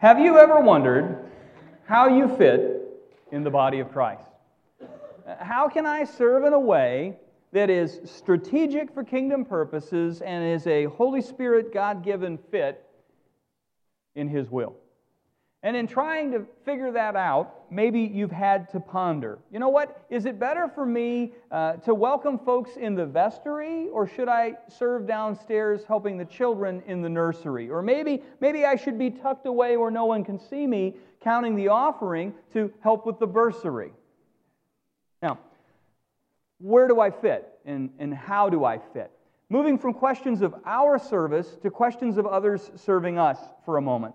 [0.00, 1.30] Have you ever wondered
[1.84, 2.80] how you fit
[3.32, 4.30] in the body of Christ?
[5.38, 7.18] How can I serve in a way
[7.52, 12.82] that is strategic for kingdom purposes and is a Holy Spirit God given fit
[14.14, 14.74] in His will?
[15.62, 20.06] And in trying to figure that out, maybe you've had to ponder you know what?
[20.08, 24.54] Is it better for me uh, to welcome folks in the vestry, or should I
[24.68, 27.68] serve downstairs helping the children in the nursery?
[27.68, 31.56] Or maybe, maybe I should be tucked away where no one can see me, counting
[31.56, 33.92] the offering to help with the bursary.
[35.22, 35.38] Now,
[36.58, 39.10] where do I fit, and, and how do I fit?
[39.50, 44.14] Moving from questions of our service to questions of others serving us for a moment.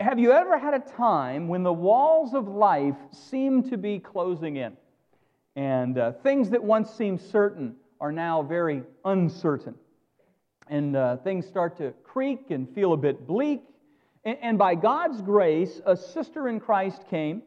[0.00, 4.56] Have you ever had a time when the walls of life seem to be closing
[4.56, 4.76] in?
[5.56, 9.74] And uh, things that once seemed certain are now very uncertain.
[10.68, 13.62] And uh, things start to creak and feel a bit bleak.
[14.24, 17.42] And, and by God's grace, a sister in Christ came,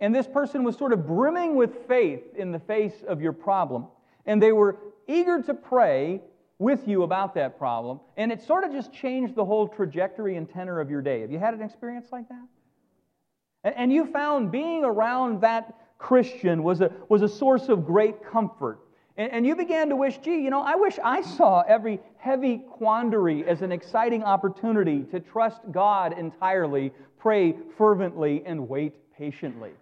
[0.00, 3.86] and this person was sort of brimming with faith in the face of your problem.
[4.24, 6.22] And they were eager to pray
[6.60, 10.48] with you about that problem, and it sort of just changed the whole trajectory and
[10.48, 11.22] tenor of your day.
[11.22, 13.74] Have you had an experience like that?
[13.76, 18.78] And you found being around that Christian was a, was a source of great comfort.
[19.16, 23.44] And, you began to wish, gee, you know, I wish I saw every heavy quandary
[23.46, 29.72] as an exciting opportunity to trust God entirely, pray fervently, and wait patiently.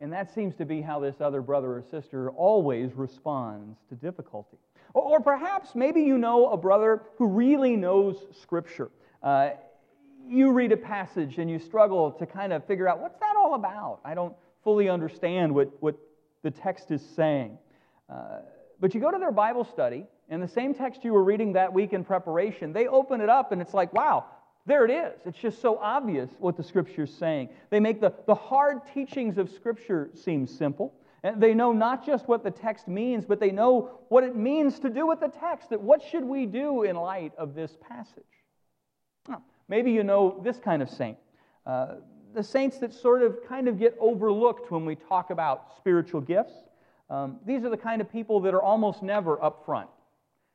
[0.00, 4.58] And that seems to be how this other brother or sister always responds to difficulty.
[4.94, 8.90] Or perhaps maybe you know a brother who really knows Scripture.
[9.22, 9.50] Uh,
[10.28, 13.54] you read a passage and you struggle to kind of figure out what's that all
[13.54, 14.00] about?
[14.04, 15.96] I don't fully understand what, what
[16.42, 17.58] the text is saying.
[18.08, 18.40] Uh,
[18.80, 21.72] but you go to their Bible study, and the same text you were reading that
[21.72, 24.24] week in preparation, they open it up and it's like, wow,
[24.66, 25.20] there it is.
[25.26, 27.48] It's just so obvious what the Scripture is saying.
[27.70, 30.94] They make the, the hard teachings of Scripture seem simple.
[31.22, 34.78] And they know not just what the text means, but they know what it means
[34.80, 35.70] to do with the text.
[35.70, 38.24] That what should we do in light of this passage?
[39.68, 41.16] maybe you know this kind of saint.
[41.64, 41.96] Uh,
[42.34, 46.52] the saints that sort of kind of get overlooked when we talk about spiritual gifts.
[47.08, 49.88] Um, these are the kind of people that are almost never up front.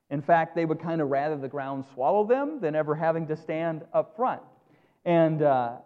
[0.09, 3.37] In fact, they would kind of rather the ground swallow them than ever having to
[3.37, 4.41] stand up front.
[5.03, 5.77] And, uh,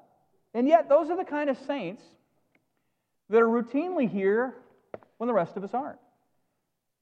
[0.53, 2.03] and yet, those are the kind of saints
[3.29, 4.56] that are routinely here
[5.19, 6.00] when the rest of us aren't.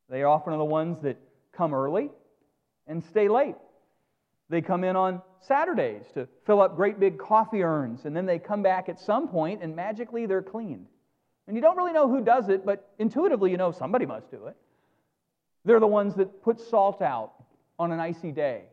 [0.09, 1.17] They often are the ones that
[1.53, 2.09] come early
[2.88, 3.55] and stay late.
[4.50, 8.39] They come in on Saturdays to fill up great big coffee urns, and then they
[8.39, 10.88] come back at some point and magically they're cleaned.
[11.47, 14.47] And you don't really know who does it, but intuitively you know somebody must do
[14.47, 14.56] it.
[15.63, 17.33] They're the ones that put salt out
[17.77, 18.63] on an icy day,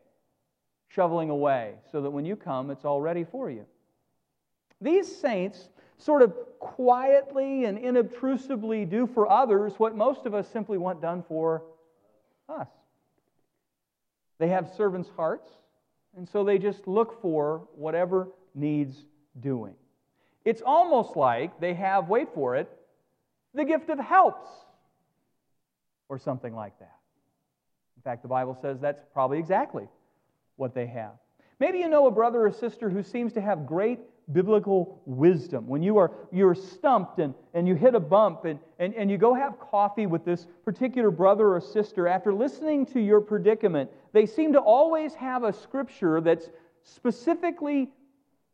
[0.88, 3.66] shoveling away, so that when you come, it's all ready for you.
[4.80, 5.68] These saints
[5.98, 11.22] sort of quietly and inobtrusively do for others what most of us simply want done
[11.28, 11.62] for
[12.48, 12.68] us.
[14.38, 15.48] They have servants' hearts,
[16.16, 18.96] and so they just look for whatever needs
[19.40, 19.74] doing.
[20.44, 22.68] It's almost like they have, wait for it,
[23.52, 24.48] the gift of helps,
[26.08, 26.96] or something like that.
[27.96, 29.86] In fact, the Bible says that's probably exactly
[30.56, 31.12] what they have.
[31.60, 34.00] Maybe you know a brother or sister who seems to have great
[34.32, 35.66] biblical wisdom.
[35.66, 39.18] When you are you're stumped and, and you hit a bump and, and, and you
[39.18, 44.26] go have coffee with this particular brother or sister, after listening to your predicament, they
[44.26, 46.48] seem to always have a scripture that's
[46.82, 47.90] specifically,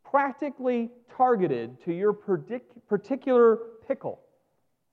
[0.03, 4.19] practically targeted to your particular pickle.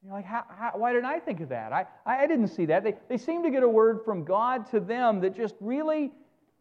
[0.05, 1.73] You're like, how, how, why didn't I think of that?
[1.73, 2.85] I, I didn't see that.
[2.85, 6.13] They, they seem to get a word from God to them that just really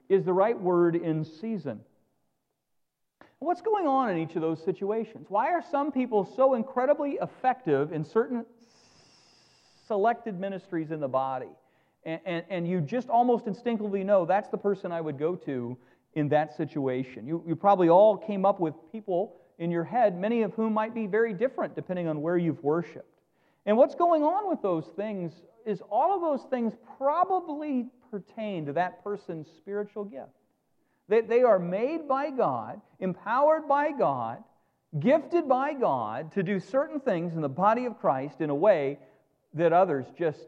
[0.09, 1.81] is the right word in season.
[3.40, 5.28] What's going on in each of those situations?
[5.30, 8.46] Why are some people so incredibly effective in certain
[9.88, 11.52] selected ministries in the body?
[12.03, 15.78] And, and, and, you just almost instinctively know that's the person I would go to
[16.14, 17.28] in that situation.
[17.28, 20.96] You, you probably all came up with people in your head, many of whom might
[20.96, 23.20] be very different depending on where you've worshiped.
[23.66, 25.34] And what's going on with those things
[25.66, 30.36] is all of those things probably pertain to that person's spiritual gift.
[31.09, 34.44] That they are made by God, empowered by God,
[35.00, 39.00] gifted by God to do certain things in the body of Christ in a way
[39.54, 40.40] that others just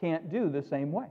[0.00, 1.06] can't do the same way.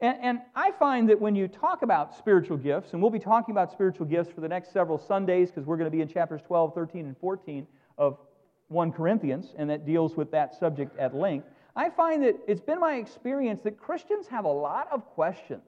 [0.00, 3.52] And, and, I find that when you talk about spiritual gifts, and we'll be talking
[3.52, 6.42] about spiritual gifts for the next several Sundays because we're going to be in chapters
[6.46, 7.66] 12, 13, and 14
[7.96, 8.18] of
[8.68, 11.46] 1 Corinthians, and that deals with that subject at length.
[11.74, 15.64] I find that it's been my experience that Christians have a lot of questions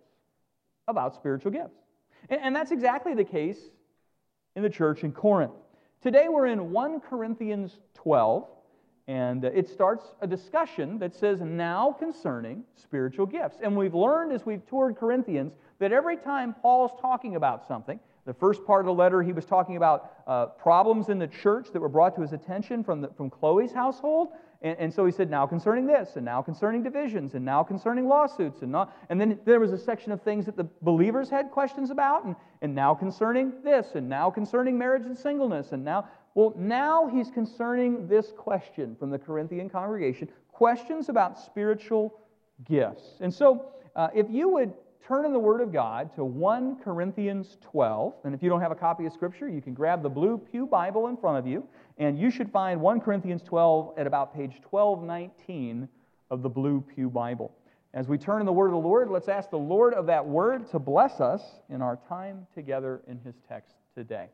[0.88, 1.78] about spiritual gifts.
[2.28, 3.58] And, and that's exactly the case
[4.56, 5.52] in the church in Corinth.
[6.02, 8.46] Today we're in 1 Corinthians 12,
[9.08, 13.58] and uh, it starts a discussion that says, Now concerning spiritual gifts.
[13.62, 18.34] And we've learned as we've toured Corinthians that every time Paul's talking about something, the
[18.34, 21.80] first part of the letter, he was talking about uh, problems in the church that
[21.80, 24.28] were brought to his attention from, the, from Chloe's household.
[24.60, 28.08] And, and, so he said, now concerning this, and now concerning divisions, and now concerning
[28.08, 28.62] lawsuits.
[28.62, 31.90] And, not, and then there was a section of things that the believers had questions
[31.90, 35.70] about, and, and now concerning this, and now concerning marriage and singleness.
[35.70, 42.18] And now, well, now he's concerning this question from the Corinthian congregation questions about spiritual
[42.64, 43.14] gifts.
[43.20, 44.72] And so uh, if you would
[45.08, 48.12] turn in the Word of God to 1 Corinthians 12.
[48.24, 50.66] And if you don't have a copy of Scripture, you can grab the Blue Pew
[50.66, 51.66] Bible in front of you.
[51.96, 55.88] And you should find 1 Corinthians 12 at about page 1219
[56.30, 57.54] of the Blue Pew Bible.
[57.94, 60.26] As we turn in the Word of the Lord, let's ask the Lord of that
[60.26, 61.40] Word to bless us
[61.70, 64.26] in our time together in His text today.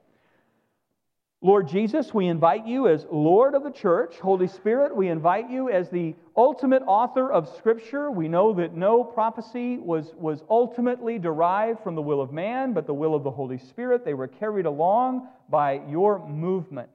[1.44, 4.18] Lord Jesus, we invite you as Lord of the church.
[4.18, 8.10] Holy Spirit, we invite you as the ultimate author of Scripture.
[8.10, 12.86] We know that no prophecy was, was ultimately derived from the will of man, but
[12.86, 14.06] the will of the Holy Spirit.
[14.06, 16.88] They were carried along by your movement.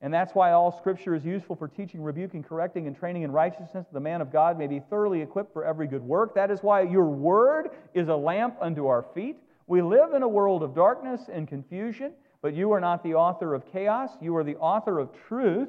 [0.00, 3.84] And that's why all Scripture is useful for teaching, rebuking, correcting, and training in righteousness.
[3.84, 6.34] That the man of God may be thoroughly equipped for every good work.
[6.34, 9.36] That is why your word is a lamp unto our feet.
[9.66, 12.12] We live in a world of darkness and confusion.
[12.42, 15.68] But you are not the author of chaos, you are the author of truth.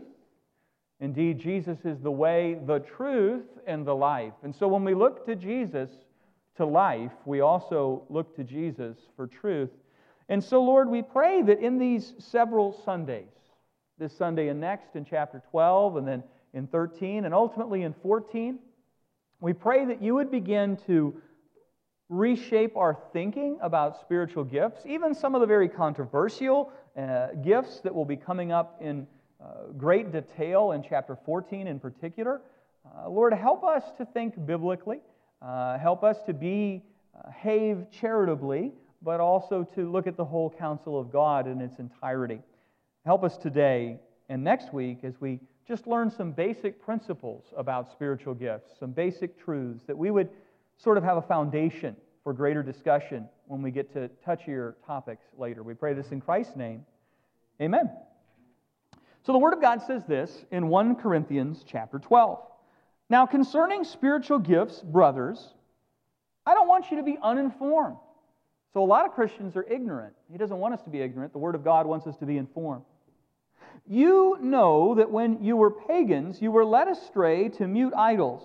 [1.00, 4.34] Indeed, Jesus is the way, the truth, and the life.
[4.44, 5.90] And so when we look to Jesus
[6.58, 9.72] to life, we also look to Jesus for truth.
[10.30, 13.26] And so, Lord, we pray that in these several Sundays,
[13.98, 18.60] this Sunday and next in chapter 12, and then in 13, and ultimately in 14,
[19.40, 21.20] we pray that you would begin to
[22.12, 27.96] reshape our thinking about spiritual gifts, even some of the very controversial uh, gifts that
[27.96, 29.08] will be coming up in
[29.42, 32.42] uh, great detail in chapter 14 in particular.
[32.86, 35.00] Uh, Lord, help us to think biblically,
[35.42, 41.14] uh, help us to behave charitably, but also to look at the whole counsel of
[41.14, 42.42] God in its entirety.
[43.06, 43.98] Help us today
[44.28, 49.42] and next week as we just learn some basic principles about spiritual gifts, some basic
[49.42, 50.30] truths that we would
[50.84, 55.64] sort of have a foundation for greater discussion when we get to touchier topics later.
[55.64, 56.86] We pray this in Christ's name.
[57.62, 57.90] Amen.
[59.24, 62.40] So the Word of God says this in 1 Corinthians chapter 12.
[63.10, 65.54] Now, concerning spiritual gifts, brothers,
[66.46, 67.98] I don't want you to be uninformed.
[68.74, 70.14] So, a lot of Christians are ignorant.
[70.32, 71.34] He doesn't want us to be ignorant.
[71.34, 72.84] The Word of God wants us to be informed.
[73.86, 78.44] You know that when you were pagans, you were led astray to mute idols.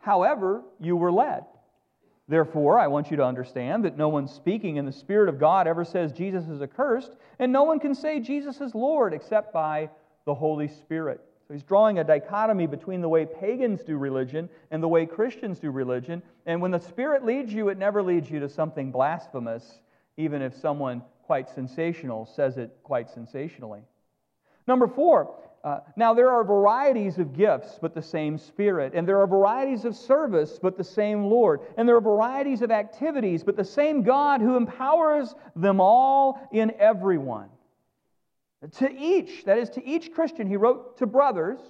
[0.00, 1.44] However, you were led.
[2.30, 5.66] Therefore, I want you to understand that no one speaking in the Spirit of God
[5.66, 9.90] ever says Jesus is accursed, and no one can say Jesus is Lord except by
[10.26, 11.20] the Holy Spirit.
[11.48, 15.58] So he's drawing a dichotomy between the way pagans do religion and the way Christians
[15.58, 16.22] do religion.
[16.46, 19.80] And when the Spirit leads you, it never leads you to something blasphemous,
[20.16, 23.80] even if someone quite sensational says it quite sensationally.
[24.68, 28.94] Number four, uh, now, there are varieties of gifts, but the same Spirit.
[28.94, 31.60] And there are varieties of service, but the same Lord.
[31.76, 36.72] And there are varieties of activities, but the same God who empowers them all in
[36.78, 37.50] everyone.
[38.78, 41.60] To each, that is, to each Christian, he wrote to brothers,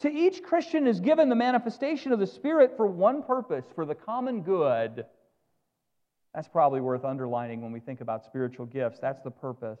[0.00, 3.94] to each Christian is given the manifestation of the Spirit for one purpose, for the
[3.94, 5.04] common good.
[6.34, 8.98] That's probably worth underlining when we think about spiritual gifts.
[8.98, 9.80] That's the purpose.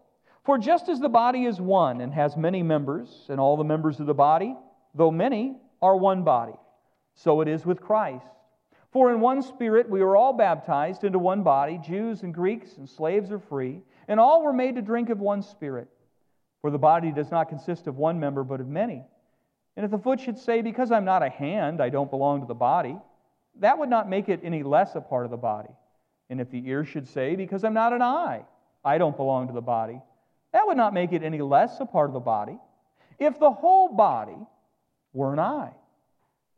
[0.43, 3.99] For just as the body is one and has many members, and all the members
[3.99, 4.55] of the body,
[4.95, 6.55] though many, are one body,
[7.13, 8.25] so it is with Christ.
[8.91, 12.89] For in one spirit we are all baptized into one body, Jews and Greeks, and
[12.89, 15.87] slaves or free, and all were made to drink of one spirit.
[16.61, 19.03] For the body does not consist of one member, but of many.
[19.77, 22.47] And if the foot should say, Because I'm not a hand, I don't belong to
[22.47, 22.97] the body,
[23.59, 25.69] that would not make it any less a part of the body.
[26.29, 28.43] And if the ear should say, Because I'm not an eye,
[28.83, 30.01] I don't belong to the body,
[30.53, 32.57] that would not make it any less a part of the body.
[33.19, 34.37] If the whole body
[35.13, 35.73] were an eye,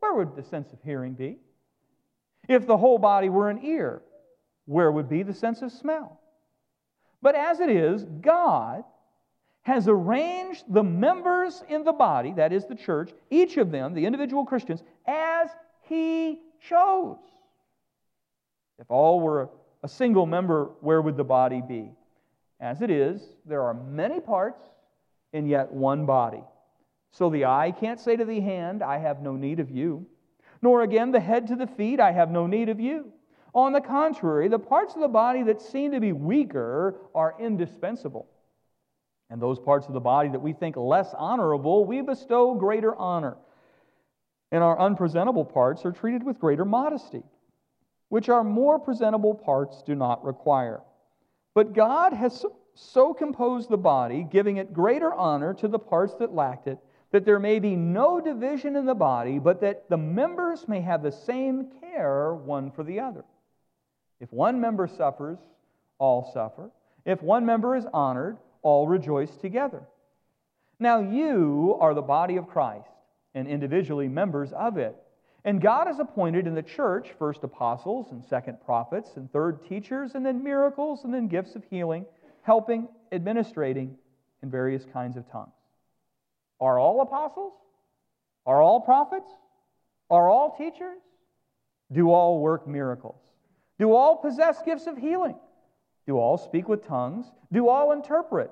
[0.00, 1.38] where would the sense of hearing be?
[2.48, 4.02] If the whole body were an ear,
[4.66, 6.20] where would be the sense of smell?
[7.22, 8.84] But as it is, God
[9.62, 14.04] has arranged the members in the body, that is the church, each of them, the
[14.04, 15.48] individual Christians, as
[15.88, 17.16] he chose.
[18.78, 19.48] If all were
[19.82, 21.92] a single member, where would the body be?
[22.60, 24.62] As it is, there are many parts
[25.32, 26.42] and yet one body.
[27.10, 30.06] So the eye can't say to the hand, I have no need of you,
[30.62, 33.12] nor again the head to the feet, I have no need of you.
[33.54, 38.26] On the contrary, the parts of the body that seem to be weaker are indispensable.
[39.30, 43.36] And those parts of the body that we think less honorable, we bestow greater honor.
[44.50, 47.22] And our unpresentable parts are treated with greater modesty,
[48.08, 50.80] which our more presentable parts do not require.
[51.54, 52.44] But God has
[52.74, 56.78] so composed the body, giving it greater honor to the parts that lacked it,
[57.12, 61.02] that there may be no division in the body, but that the members may have
[61.02, 63.24] the same care one for the other.
[64.18, 65.38] If one member suffers,
[65.98, 66.70] all suffer.
[67.04, 69.82] If one member is honored, all rejoice together.
[70.80, 72.88] Now you are the body of Christ,
[73.34, 74.96] and individually members of it.
[75.44, 80.14] And God has appointed in the church first apostles, and second prophets, and third teachers,
[80.14, 82.06] and then miracles, and then gifts of healing,
[82.42, 83.96] helping, administrating,
[84.42, 85.52] in various kinds of tongues.
[86.60, 87.52] Are all apostles?
[88.46, 89.30] Are all prophets?
[90.10, 91.00] Are all teachers?
[91.92, 93.20] Do all work miracles?
[93.78, 95.36] Do all possess gifts of healing?
[96.06, 97.26] Do all speak with tongues?
[97.52, 98.50] Do all interpret?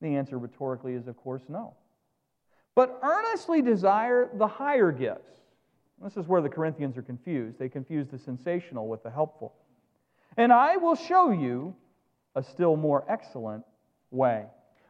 [0.00, 1.74] The answer rhetorically is, of course, no.
[2.74, 5.39] But earnestly desire the higher gifts.
[6.02, 7.58] This is where the Corinthians are confused.
[7.58, 9.54] They confuse the sensational with the helpful.
[10.36, 11.74] And I will show you
[12.34, 13.64] a still more excellent
[14.10, 14.46] way.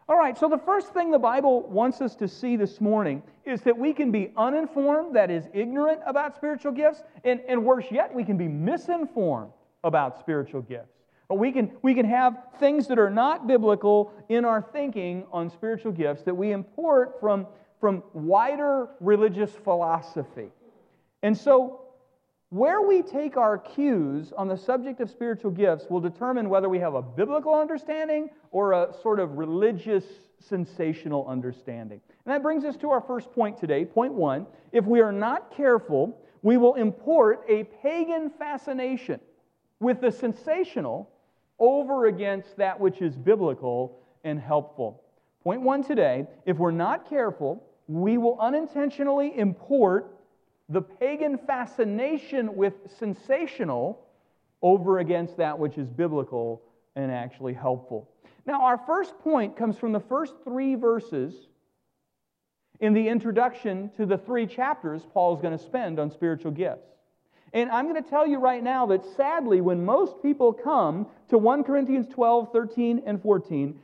[0.09, 3.61] All right, so the first thing the Bible wants us to see this morning is
[3.63, 8.13] that we can be uninformed, that is, ignorant about spiritual gifts, and, and worse yet,
[8.13, 9.53] we can be misinformed
[9.85, 10.97] about spiritual gifts.
[11.29, 15.49] But we can, we can have things that are not biblical in our thinking on
[15.49, 17.47] spiritual gifts that we import from,
[17.79, 20.51] from wider religious philosophy.
[21.23, 21.81] And so,
[22.51, 26.81] where we take our cues on the subject of spiritual gifts will determine whether we
[26.81, 30.05] have a biblical understanding or a sort of religious,
[30.41, 32.01] sensational understanding.
[32.25, 33.85] And that brings us to our first point today.
[33.85, 39.21] Point one if we are not careful, we will import a pagan fascination
[39.79, 41.09] with the sensational
[41.61, 45.05] over against that which is biblical and helpful.
[45.45, 50.20] Point one today if we're not careful, we will unintentionally import
[50.71, 54.07] the pagan fascination with sensational
[54.63, 56.63] over against that which is biblical
[56.97, 58.09] and actually helpful.
[58.47, 61.35] Now, our first point comes from the first three verses
[62.79, 66.89] in the introduction to the three chapters Paul's going to spend on spiritual gifts.
[67.53, 71.39] And I'm going to tell you right now that sadly, when most people come to
[71.39, 73.79] 1 Corinthians 12, 13, and 14,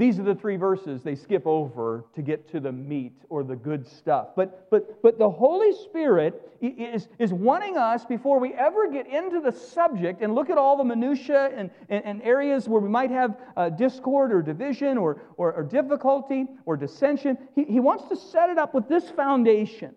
[0.00, 3.54] these are the three verses they skip over to get to the meat or the
[3.54, 4.28] good stuff.
[4.34, 9.40] But, but, but the Holy Spirit is, is wanting us, before we ever get into
[9.40, 13.10] the subject and look at all the minutiae and, and, and areas where we might
[13.10, 18.16] have uh, discord or division or, or, or difficulty or dissension, he, he wants to
[18.16, 19.94] set it up with this foundation.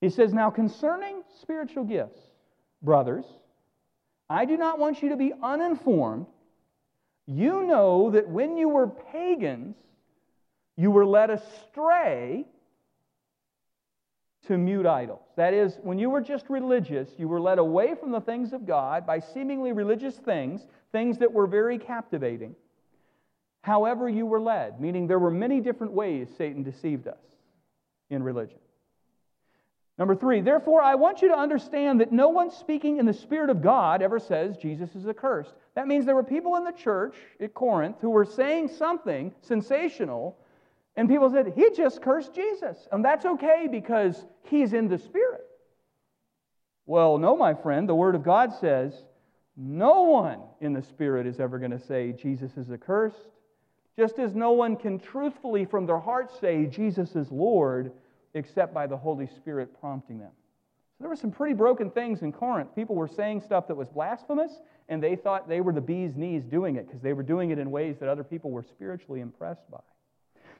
[0.00, 2.20] He says, Now concerning spiritual gifts,
[2.80, 3.26] brothers,
[4.30, 6.24] I do not want you to be uninformed
[7.26, 9.76] you know that when you were pagans,
[10.76, 12.46] you were led astray
[14.46, 15.22] to mute idols.
[15.36, 18.66] That is, when you were just religious, you were led away from the things of
[18.66, 22.56] God by seemingly religious things, things that were very captivating.
[23.62, 27.22] However, you were led, meaning there were many different ways Satan deceived us
[28.10, 28.58] in religion.
[29.98, 33.50] Number three, therefore, I want you to understand that no one speaking in the Spirit
[33.50, 35.52] of God ever says Jesus is accursed.
[35.74, 40.38] That means there were people in the church at Corinth who were saying something sensational,
[40.96, 42.88] and people said, He just cursed Jesus.
[42.90, 45.46] And that's okay because he's in the Spirit.
[46.86, 48.94] Well, no, my friend, the Word of God says
[49.56, 53.28] no one in the Spirit is ever going to say Jesus is accursed,
[53.96, 57.92] just as no one can truthfully from their heart say Jesus is Lord
[58.34, 60.30] except by the Holy Spirit prompting them.
[60.98, 62.74] So there were some pretty broken things in Corinth.
[62.74, 66.44] People were saying stuff that was blasphemous, and they thought they were the bee's knees
[66.44, 69.70] doing it because they were doing it in ways that other people were spiritually impressed
[69.70, 69.80] by.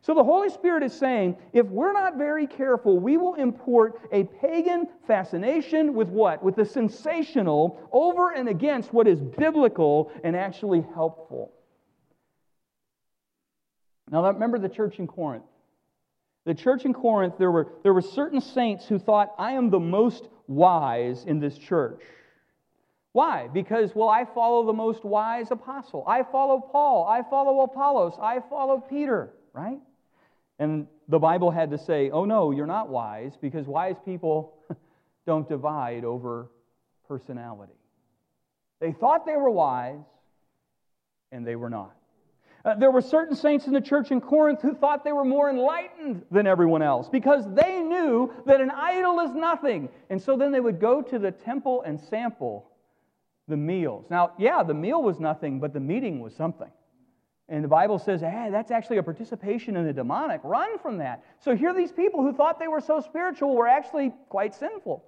[0.01, 4.25] So the Holy Spirit is saying if we're not very careful, we will import a
[4.25, 6.43] pagan fascination with what?
[6.43, 11.53] With the sensational over and against what is biblical and actually helpful.
[14.11, 15.45] Now, remember the church in Corinth.
[16.45, 19.81] The church in Corinth, there were, there were certain saints who thought, I am the
[19.81, 22.03] most wise in this church.
[23.13, 23.49] Why?
[23.53, 26.03] Because, well, I follow the most wise apostle.
[26.07, 27.07] I follow Paul.
[27.07, 28.15] I follow Apollos.
[28.21, 29.79] I follow Peter, right?
[30.59, 34.55] And the Bible had to say, oh no, you're not wise, because wise people
[35.27, 36.51] don't divide over
[37.07, 37.73] personality.
[38.81, 40.01] They thought they were wise,
[41.31, 41.95] and they were not.
[42.65, 45.51] Uh, there were certain saints in the church in Corinth who thought they were more
[45.51, 49.89] enlightened than everyone else because they knew that an idol is nothing.
[50.11, 52.71] And so then they would go to the temple and sample
[53.49, 54.07] the meals.
[54.11, 56.71] Now, yeah, the meal was nothing, but the meeting was something.
[57.49, 60.41] And the Bible says, hey, that's actually a participation in the demonic.
[60.45, 61.25] Run from that.
[61.41, 65.05] So here, these people who thought they were so spiritual were actually quite sinful.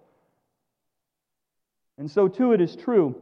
[1.96, 3.14] And so, too, it is true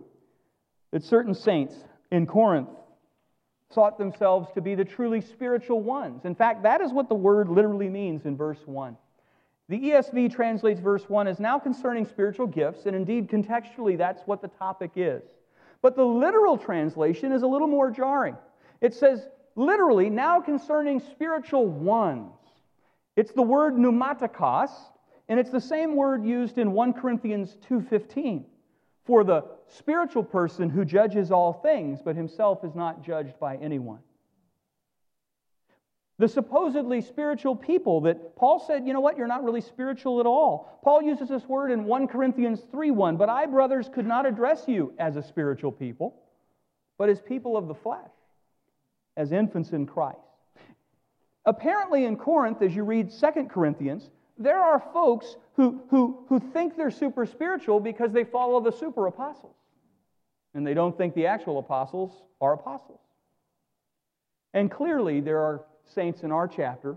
[0.90, 1.74] that certain saints
[2.10, 2.70] in Corinth
[3.72, 6.24] thought themselves to be the truly spiritual ones.
[6.24, 8.96] In fact, that is what the word literally means in verse 1.
[9.68, 14.42] The ESV translates verse 1 as now concerning spiritual gifts, and indeed, contextually, that's what
[14.42, 15.22] the topic is.
[15.80, 18.36] But the literal translation is a little more jarring.
[18.80, 22.32] It says, literally, now concerning spiritual ones.
[23.16, 24.70] It's the word pneumatikos,
[25.28, 28.44] and it's the same word used in 1 Corinthians 2:15
[29.04, 33.98] for the spiritual person who judges all things, but himself is not judged by anyone.
[36.18, 40.26] The supposedly spiritual people that Paul said, you know what, you're not really spiritual at
[40.26, 40.78] all.
[40.84, 44.92] Paul uses this word in 1 Corinthians 3:1, but I, brothers, could not address you
[44.98, 46.14] as a spiritual people,
[46.96, 48.10] but as people of the flesh,
[49.16, 50.18] as infants in Christ.
[51.44, 56.76] Apparently, in Corinth, as you read 2 Corinthians, there are folks who, who, who think
[56.76, 59.54] they're super spiritual because they follow the super apostles.
[60.54, 63.00] And they don't think the actual apostles are apostles.
[64.54, 66.96] And clearly, there are saints in our chapter,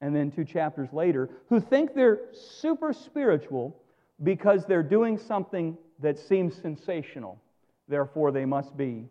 [0.00, 3.80] and then two chapters later, who think they're super spiritual
[4.22, 7.40] because they're doing something that seems sensational.
[7.88, 9.06] Therefore, they must be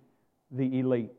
[0.51, 1.12] the elite.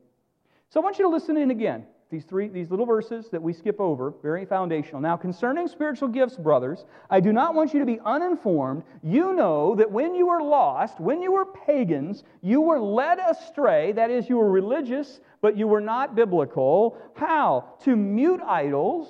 [0.70, 1.87] So I want you to listen in again.
[2.11, 5.03] These three, these little verses that we skip over, very foundational.
[5.03, 8.83] Now, concerning spiritual gifts, brothers, I do not want you to be uninformed.
[9.03, 13.92] You know that when you were lost, when you were pagans, you were led astray.
[13.92, 16.97] That is, you were religious, but you were not biblical.
[17.14, 17.75] How?
[17.85, 19.09] To mute idols,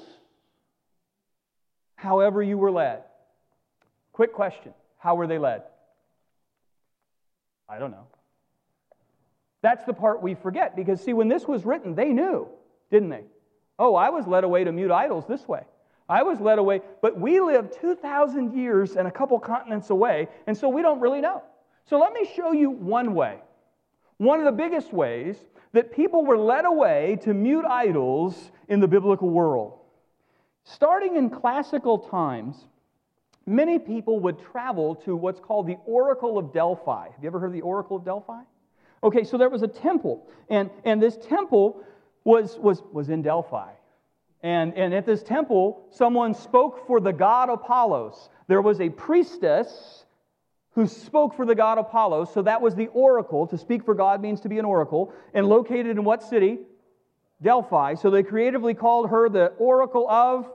[1.95, 3.05] however you were led.
[4.13, 5.63] Quick question How were they led?
[7.69, 8.09] I don't know.
[9.63, 12.49] That's the part we forget because, see, when this was written, they knew
[12.91, 13.25] didn't they?
[13.79, 15.63] Oh, I was led away to mute idols this way.
[16.09, 20.57] I was led away, but we live 2,000 years and a couple continents away, and
[20.57, 21.43] so we don't really know.
[21.85, 23.39] So let me show you one way.
[24.17, 25.37] One of the biggest ways
[25.73, 29.79] that people were led away to mute idols in the biblical world.
[30.65, 32.67] Starting in classical times,
[33.47, 37.05] many people would travel to what's called the Oracle of Delphi.
[37.05, 38.41] Have you ever heard of the Oracle of Delphi?
[39.03, 41.83] Okay, so there was a temple, and, and this temple
[42.29, 43.71] was, was, was in Delphi.
[44.43, 48.29] And, and at this temple, someone spoke for the god Apollos.
[48.49, 50.05] There was a priestess
[50.73, 53.47] who spoke for the god Apollos, so that was the oracle.
[53.47, 55.11] To speak for God means to be an oracle.
[55.33, 56.59] And located in what city?
[57.43, 57.95] Delphi.
[57.95, 60.53] So they creatively called her the oracle of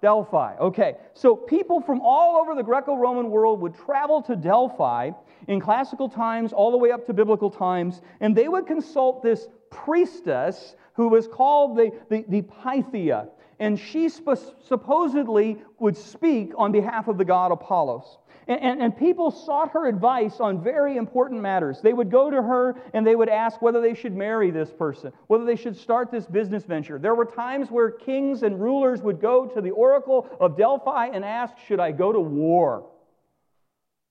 [0.00, 0.56] Delphi.
[0.58, 5.10] Okay, so people from all over the Greco Roman world would travel to Delphi
[5.48, 9.46] in classical times, all the way up to biblical times, and they would consult this
[9.70, 13.28] priestess who was called the, the, the Pythia.
[13.58, 18.18] And she sp- supposedly would speak on behalf of the god Apollos.
[18.48, 21.80] And, and, and, people sought her advice on very important matters.
[21.82, 25.12] They would go to her and they would ask whether they should marry this person,
[25.26, 26.98] whether they should start this business venture.
[26.98, 31.24] There were times where kings and rulers would go to the oracle of Delphi and
[31.24, 32.88] ask, Should I go to war?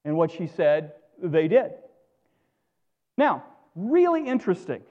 [0.04, 0.92] And what she said,
[1.22, 1.72] they did.
[3.18, 3.44] Now,
[3.74, 4.82] really interesting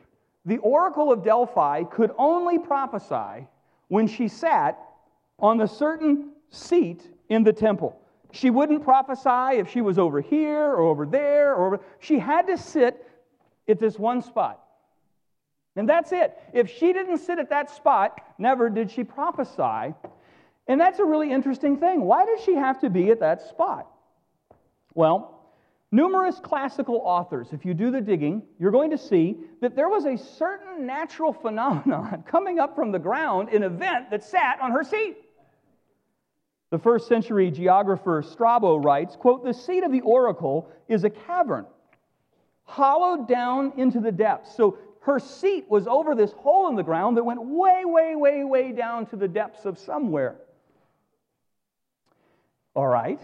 [0.45, 3.47] the oracle of Delphi could only prophesy
[3.87, 4.79] when she sat
[5.39, 7.99] on the certain seat in the temple.
[8.31, 11.79] She wouldn't prophesy if she was over here or over there or over.
[11.99, 13.05] She had to sit
[13.67, 14.63] at this one spot.
[15.75, 16.37] And that's it.
[16.53, 19.95] If she didn't sit at that spot, never did she prophesy.
[20.67, 22.01] And that's a really interesting thing.
[22.01, 23.87] Why does she have to be at that spot?
[24.93, 25.38] Well,
[25.91, 30.05] Numerous classical authors, if you do the digging, you're going to see that there was
[30.05, 34.83] a certain natural phenomenon coming up from the ground, an event that sat on her
[34.83, 35.17] seat.
[36.69, 41.65] The first century geographer Strabo writes, quote, the seat of the oracle is a cavern,
[42.65, 44.55] hollowed down into the depths.
[44.55, 48.43] So her seat was over this hole in the ground that went way, way, way,
[48.43, 50.35] way down to the depths of somewhere.
[52.75, 53.19] All right.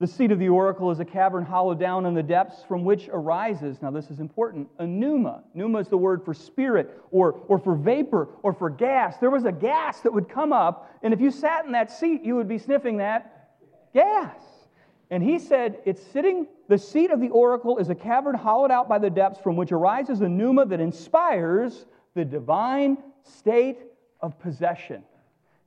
[0.00, 3.10] The seat of the oracle is a cavern hollowed down in the depths from which
[3.12, 5.44] arises, now this is important, a pneuma.
[5.52, 9.18] Pneuma is the word for spirit or, or for vapor or for gas.
[9.18, 12.22] There was a gas that would come up, and if you sat in that seat,
[12.24, 13.50] you would be sniffing that
[13.92, 14.40] gas.
[15.10, 18.88] And he said, It's sitting, the seat of the oracle is a cavern hollowed out
[18.88, 21.84] by the depths from which arises a pneuma that inspires
[22.14, 23.80] the divine state
[24.20, 25.04] of possession.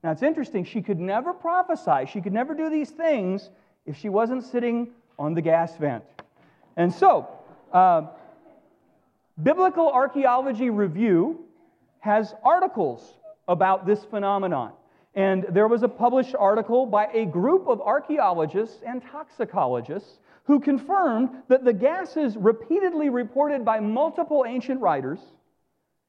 [0.03, 3.51] Now it's interesting, she could never prophesy, she could never do these things
[3.85, 6.03] if she wasn't sitting on the gas vent.
[6.77, 7.27] And so,
[7.71, 8.07] uh,
[9.41, 11.45] Biblical Archaeology Review
[11.99, 13.17] has articles
[13.47, 14.73] about this phenomenon.
[15.15, 21.29] And there was a published article by a group of archaeologists and toxicologists who confirmed
[21.47, 25.19] that the gases repeatedly reported by multiple ancient writers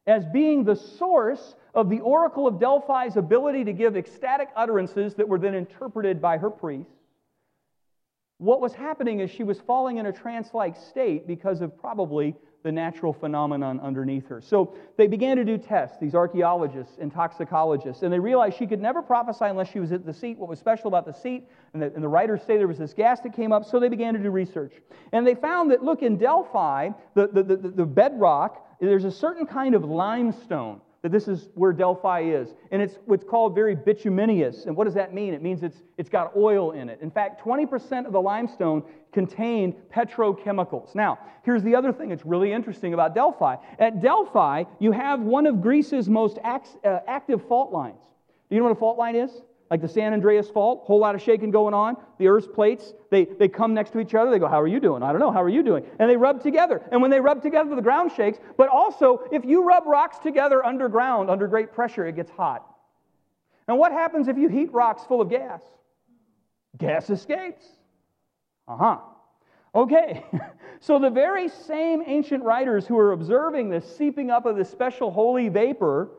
[0.07, 5.29] as being the source of the Oracle of Delphi's ability to give ecstatic utterances that
[5.29, 6.93] were then interpreted by her priests
[8.45, 12.37] what was happening is she was falling in a trance like state because of probably
[12.63, 14.41] the natural phenomenon underneath her.
[14.41, 18.81] So they began to do tests, these archaeologists and toxicologists, and they realized she could
[18.81, 20.39] never prophesy unless she was at the seat.
[20.39, 22.95] What was special about the seat, and the, and the writers say there was this
[22.95, 24.73] gas that came up, so they began to do research.
[25.13, 29.47] And they found that, look, in Delphi, the, the, the, the bedrock, there's a certain
[29.47, 32.55] kind of limestone that this is where Delphi is.
[32.71, 34.65] And it's what's called very bituminous.
[34.65, 35.35] And what does that mean?
[35.35, 36.99] It means it's, it's got oil in it.
[37.03, 40.95] In fact, 20% of the limestone contained petrochemicals.
[40.95, 43.57] Now, here's the other thing that's really interesting about Delphi.
[43.79, 48.01] At Delphi, you have one of Greece's most act, uh, active fault lines.
[48.49, 49.31] Do you know what a fault line is?
[49.71, 51.97] Like the San Andreas Fault, whole lot of shaking going on.
[52.19, 54.31] The Earth's plates, they, they come next to each other.
[54.31, 55.03] They go, How are you doing?
[55.03, 55.33] I don't know.
[55.33, 55.85] How are you doing?
[55.99, 56.83] And they rub together.
[56.93, 58.39] And when they rub together, the ground shakes.
[58.57, 62.67] But also, if you rub rocks together underground under great pressure, it gets hot.
[63.67, 65.63] And what happens if you heat rocks full of gas?
[66.77, 67.65] Gas escapes.
[68.69, 68.99] Uh huh.
[69.75, 70.25] Okay,
[70.81, 75.11] so the very same ancient writers who are observing this seeping up of this special
[75.11, 76.11] holy vapor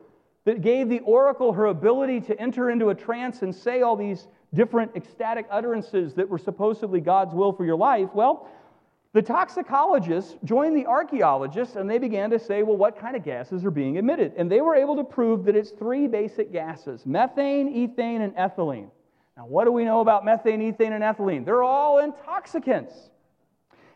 [0.46, 4.28] that gave the oracle her ability to enter into a trance and say all these
[4.54, 8.48] different ecstatic utterances that were supposedly God's will for your life, well,
[9.12, 13.64] the toxicologists joined the archaeologists and they began to say, well, what kind of gases
[13.64, 14.34] are being emitted?
[14.36, 18.90] And they were able to prove that it's three basic gases methane, ethane, and ethylene.
[19.36, 21.44] Now, what do we know about methane, ethane, and ethylene?
[21.44, 23.10] They're all intoxicants.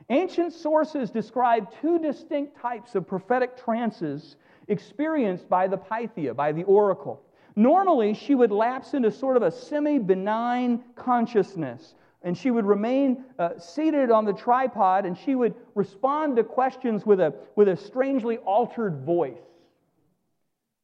[0.08, 4.36] Ancient sources describe two distinct types of prophetic trances
[4.70, 7.22] experienced by the Pythia, by the oracle.
[7.56, 13.24] Normally, she would lapse into sort of a semi benign consciousness, and she would remain
[13.38, 17.76] uh, seated on the tripod and she would respond to questions with a, with a
[17.76, 19.40] strangely altered voice.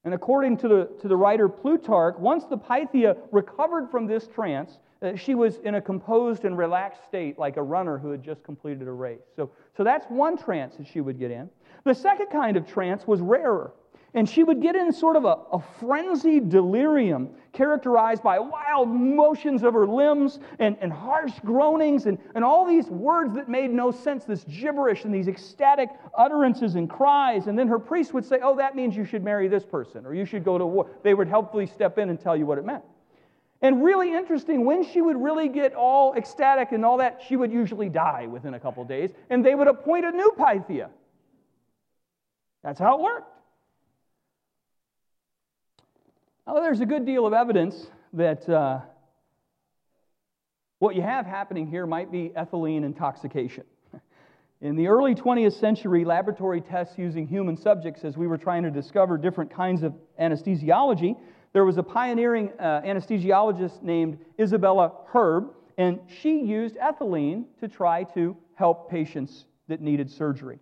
[0.04, 4.78] And according to the, to the writer Plutarch, once the Pythia recovered from this trance,
[5.02, 8.42] uh, she was in a composed and relaxed state, like a runner who had just
[8.42, 9.20] completed a race.
[9.34, 11.50] So, so that's one trance that she would get in.
[11.86, 13.70] The second kind of trance was rarer.
[14.12, 19.62] And she would get in sort of a, a frenzied delirium characterized by wild motions
[19.62, 23.92] of her limbs and, and harsh groanings and, and all these words that made no
[23.92, 27.46] sense, this gibberish and these ecstatic utterances and cries.
[27.46, 30.12] And then her priest would say, Oh, that means you should marry this person or
[30.12, 30.90] you should go to war.
[31.04, 32.82] They would helpfully step in and tell you what it meant.
[33.62, 37.52] And really interesting, when she would really get all ecstatic and all that, she would
[37.52, 40.90] usually die within a couple days, and they would appoint a new Pythia.
[42.66, 43.30] That's how it worked.
[46.48, 48.80] Now, there's a good deal of evidence that uh,
[50.80, 53.62] what you have happening here might be ethylene intoxication.
[54.60, 58.70] In the early 20th century, laboratory tests using human subjects, as we were trying to
[58.72, 61.16] discover different kinds of anesthesiology,
[61.52, 68.02] there was a pioneering uh, anesthesiologist named Isabella Herb, and she used ethylene to try
[68.14, 70.58] to help patients that needed surgery.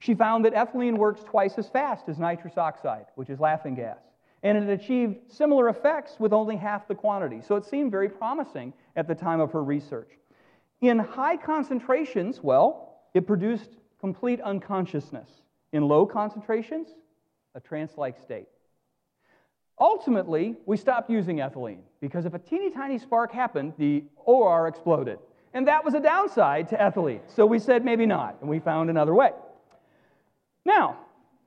[0.00, 3.98] She found that ethylene works twice as fast as nitrous oxide, which is laughing gas.
[4.42, 7.42] And it achieved similar effects with only half the quantity.
[7.46, 10.08] So it seemed very promising at the time of her research.
[10.80, 13.68] In high concentrations, well, it produced
[14.00, 15.28] complete unconsciousness.
[15.74, 16.88] In low concentrations,
[17.54, 18.48] a trance like state.
[19.78, 25.18] Ultimately, we stopped using ethylene because if a teeny tiny spark happened, the OR exploded.
[25.52, 27.20] And that was a downside to ethylene.
[27.26, 29.32] So we said maybe not, and we found another way.
[30.64, 30.98] Now,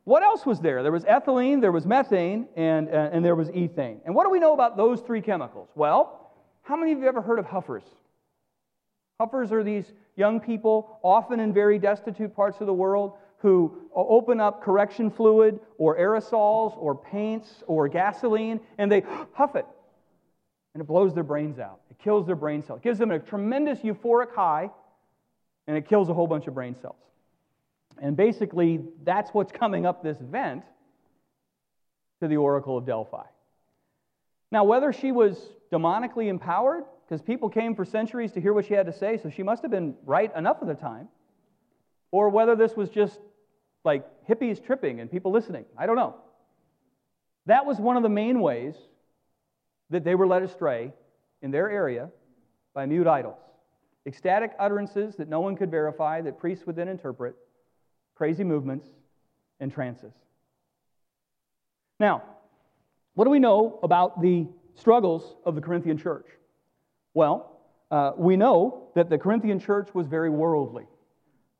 [0.05, 0.83] what else was there?
[0.83, 3.99] There was ethylene, there was methane, and, uh, and there was ethane.
[4.05, 5.69] And what do we know about those three chemicals?
[5.75, 6.31] Well,
[6.63, 7.83] how many of you ever heard of huffers?
[9.19, 14.39] Huffers are these young people, often in very destitute parts of the world, who open
[14.39, 19.01] up correction fluid or aerosols or paints or gasoline and they
[19.33, 19.65] huff it.
[20.73, 21.81] and it blows their brains out.
[21.91, 22.79] It kills their brain cells.
[22.79, 24.69] It gives them a tremendous euphoric high,
[25.67, 26.95] and it kills a whole bunch of brain cells.
[28.01, 30.63] And basically, that's what's coming up this vent
[32.21, 33.25] to the Oracle of Delphi.
[34.51, 35.37] Now, whether she was
[35.71, 39.29] demonically empowered, because people came for centuries to hear what she had to say, so
[39.29, 41.07] she must have been right enough of the time,
[42.11, 43.19] or whether this was just
[43.83, 45.65] like hippies tripping and people listening.
[45.77, 46.15] I don't know.
[47.45, 48.75] That was one of the main ways
[49.89, 50.93] that they were led astray
[51.41, 52.09] in their area
[52.73, 53.39] by mute idols.
[54.05, 57.35] Ecstatic utterances that no one could verify, that priests would then interpret,
[58.23, 58.87] crazy movements,
[59.59, 60.13] and trances.
[61.99, 62.23] Now,
[63.15, 66.27] what do we know about the struggles of the Corinthian church?
[67.13, 67.59] Well,
[67.91, 70.85] uh, we know that the Corinthian church was very worldly.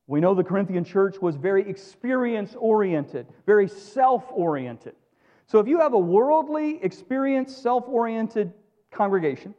[0.07, 4.95] We know the Corinthian church was very experience oriented, very self oriented.
[5.47, 8.53] So if you have a worldly, experience, self oriented
[8.89, 9.53] congregation,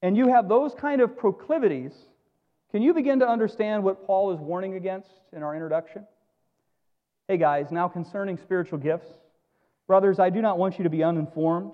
[0.00, 1.92] and you have those kind of proclivities,
[2.74, 6.04] can you begin to understand what Paul is warning against in our introduction?
[7.28, 9.06] Hey guys, now concerning spiritual gifts.
[9.86, 11.70] Brothers, I do not want you to be uninformed.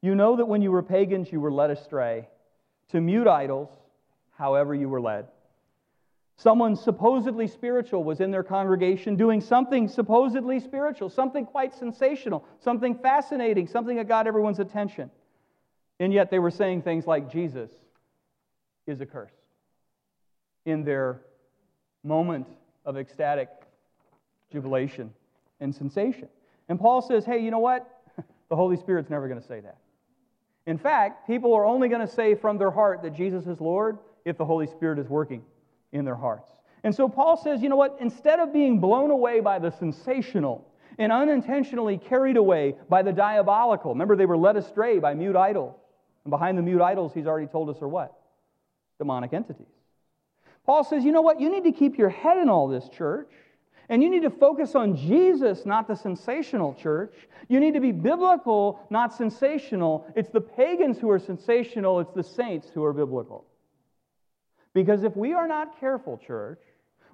[0.00, 2.26] You know that when you were pagans, you were led astray
[2.88, 3.68] to mute idols,
[4.30, 5.26] however you were led.
[6.38, 12.94] Someone supposedly spiritual was in their congregation doing something supposedly spiritual, something quite sensational, something
[12.94, 15.10] fascinating, something that got everyone's attention.
[15.98, 17.70] And yet they were saying things like, Jesus
[18.86, 19.39] is accursed
[20.64, 21.20] in their
[22.02, 22.46] moment
[22.84, 23.48] of ecstatic
[24.50, 25.12] jubilation
[25.60, 26.28] and sensation.
[26.68, 27.86] And Paul says, hey, you know what?
[28.48, 29.76] The Holy Spirit's never going to say that.
[30.66, 33.98] In fact, people are only going to say from their heart that Jesus is Lord
[34.24, 35.44] if the Holy Spirit is working
[35.92, 36.52] in their hearts.
[36.82, 37.96] And so Paul says, you know what?
[38.00, 40.66] Instead of being blown away by the sensational
[40.98, 45.76] and unintentionally carried away by the diabolical, remember they were led astray by mute idols.
[46.24, 48.16] And behind the mute idols, he's already told us are what?
[48.98, 49.79] Demonic entities.
[50.70, 51.40] Paul says, you know what?
[51.40, 53.32] You need to keep your head in all this, church.
[53.88, 57.12] And you need to focus on Jesus, not the sensational church.
[57.48, 60.06] You need to be biblical, not sensational.
[60.14, 63.46] It's the pagans who are sensational, it's the saints who are biblical.
[64.72, 66.60] Because if we are not careful, church,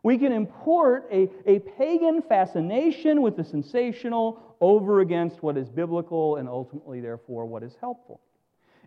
[0.03, 6.37] we can import a, a pagan fascination with the sensational over against what is biblical
[6.37, 8.21] and ultimately, therefore, what is helpful.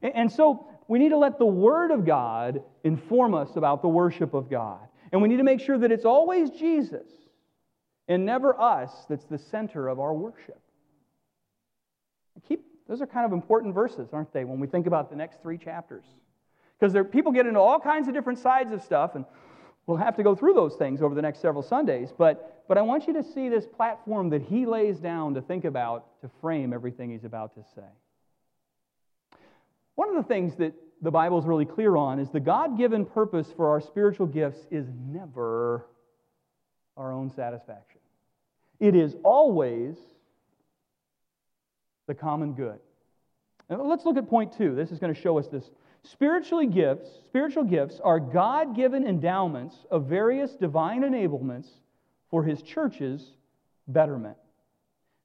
[0.02, 4.34] And, so we need to let the Word of God inform us about the worship
[4.34, 4.80] of God.
[5.12, 7.08] And we need to make sure that it's always Jesus
[8.08, 10.60] and never us that's the center of our worship.
[12.48, 15.42] Keep, those are kind of important verses, aren't they, when we think about the next
[15.42, 16.06] three chapters?
[16.80, 19.26] Because people get into all kinds of different sides of stuff, and
[19.86, 22.14] we'll have to go through those things over the next several Sundays.
[22.18, 25.66] But, but I want you to see this platform that he lays down to think
[25.66, 27.88] about to frame everything he's about to say.
[30.00, 33.06] One of the things that the Bible is really clear on is the God given
[33.06, 35.88] purpose for our spiritual gifts is never
[36.96, 38.00] our own satisfaction,
[38.80, 39.98] it is always
[42.08, 42.80] the common good.
[43.70, 44.74] Now, let's look at point two.
[44.74, 45.70] This is going to show us this
[46.04, 51.68] Spiritually gifts, spiritual gifts are God-given endowments of various divine enablements
[52.30, 53.34] for his church's
[53.86, 54.38] betterment.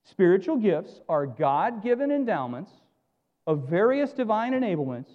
[0.03, 2.73] Spiritual gifts are God-given endowments
[3.47, 5.11] of various divine enablements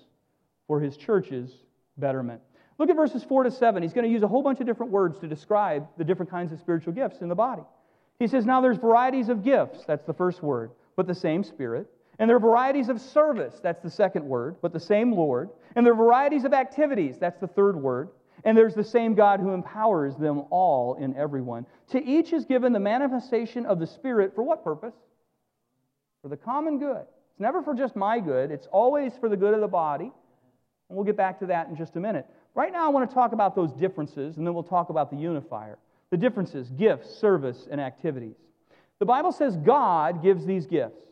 [0.67, 1.51] for his church's
[1.97, 2.41] betterment.
[2.77, 3.83] Look at verses 4 to 7.
[3.83, 6.51] He's going to use a whole bunch of different words to describe the different kinds
[6.51, 7.63] of spiritual gifts in the body.
[8.19, 9.83] He says, Now there's varieties of gifts.
[9.85, 11.87] That's the first word, but the same Spirit.
[12.19, 15.49] And there are varieties of service, that's the second word, but the same Lord.
[15.75, 18.09] And there are varieties of activities, that's the third word.
[18.43, 21.65] And there's the same God who empowers them all in everyone.
[21.91, 24.93] To each is given the manifestation of the Spirit for what purpose?
[26.21, 27.05] For the common good.
[27.39, 30.11] It's never for just my good, it's always for the good of the body.
[30.89, 32.25] And we'll get back to that in just a minute.
[32.53, 35.15] Right now, I want to talk about those differences, and then we'll talk about the
[35.15, 35.77] unifier.
[36.09, 38.35] The differences gifts, service, and activities.
[38.99, 41.05] The Bible says God gives these gifts.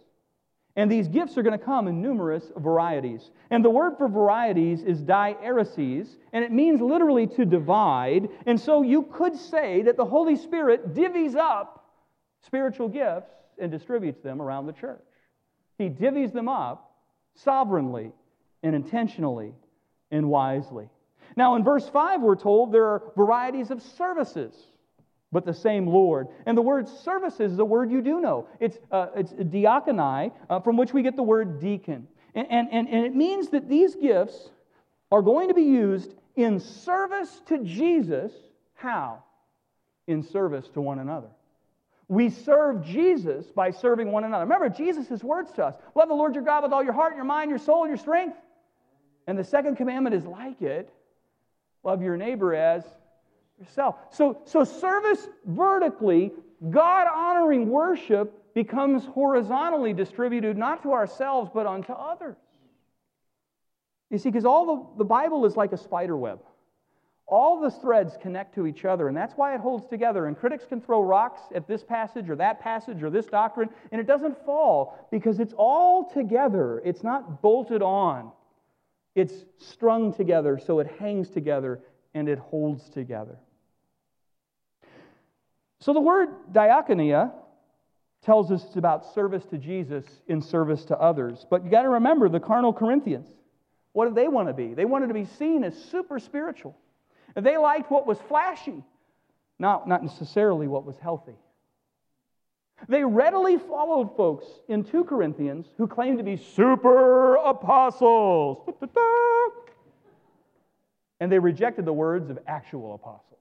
[0.75, 3.31] And these gifts are going to come in numerous varieties.
[3.49, 8.27] And the word for varieties is diaereses, and it means literally to divide.
[8.45, 11.85] And so you could say that the Holy Spirit divvies up
[12.41, 15.06] spiritual gifts and distributes them around the church.
[15.77, 16.91] He divvies them up
[17.35, 18.11] sovereignly
[18.63, 19.53] and intentionally
[20.11, 20.89] and wisely.
[21.35, 24.53] Now, in verse 5, we're told there are varieties of services
[25.31, 26.27] but the same Lord.
[26.45, 28.47] And the word services is a word you do know.
[28.59, 32.07] It's, uh, it's diakonai, uh, from which we get the word deacon.
[32.33, 34.49] And, and, and it means that these gifts
[35.11, 38.31] are going to be used in service to Jesus.
[38.75, 39.23] How?
[40.07, 41.29] In service to one another.
[42.09, 44.45] We serve Jesus by serving one another.
[44.45, 47.25] Remember, Jesus' words to us love the Lord your God with all your heart, your
[47.25, 48.37] mind, your soul, your strength.
[49.27, 50.89] And the second commandment is like it
[51.83, 52.83] love your neighbor as
[53.59, 53.95] yourself.
[54.11, 56.31] So, so service vertically,
[56.69, 62.35] God honoring worship becomes horizontally distributed not to ourselves but unto others.
[64.09, 66.39] You see, because all the, the Bible is like a spider web.
[67.27, 70.27] All the threads connect to each other, and that's why it holds together.
[70.27, 73.99] And critics can throw rocks at this passage or that passage or this doctrine, and
[73.99, 76.81] it doesn't fall because it's all together.
[76.85, 78.31] It's not bolted on,
[79.13, 81.81] it's strung together so it hangs together
[82.13, 83.37] and it holds together.
[85.79, 87.31] So the word diakonia
[88.23, 91.45] tells us it's about service to Jesus in service to others.
[91.49, 93.27] But you got to remember the carnal Corinthians.
[93.93, 94.73] What did they want to be?
[94.73, 96.77] They wanted to be seen as super spiritual.
[97.35, 98.83] They liked what was flashy,
[99.59, 101.35] not, not necessarily what was healthy.
[102.87, 108.69] They readily followed folks in 2 Corinthians who claimed to be super apostles.
[111.19, 113.39] And they rejected the words of actual apostles.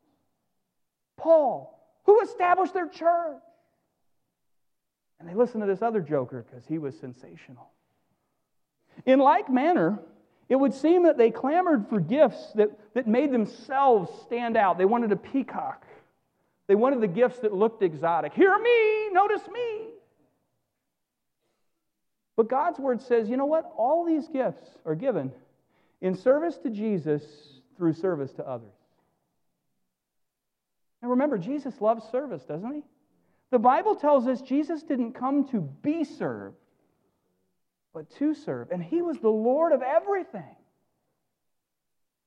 [1.18, 3.42] Paul, who established their church.
[5.20, 7.70] And they listened to this other joker because he was sensational.
[9.04, 9.98] In like manner,
[10.48, 14.78] it would seem that they clamored for gifts that, that made themselves stand out.
[14.78, 15.84] They wanted a peacock.
[16.68, 18.32] They wanted the gifts that looked exotic.
[18.34, 19.88] Hear me, notice me.
[22.36, 23.72] But God's word says, you know what?
[23.76, 25.32] All these gifts are given
[26.00, 27.22] in service to Jesus
[27.76, 28.74] through service to others.
[31.02, 32.82] And remember, Jesus loves service, doesn't he?
[33.50, 36.56] The Bible tells us Jesus didn't come to be served,
[37.96, 38.70] but to serve.
[38.70, 40.54] And he was the Lord of everything.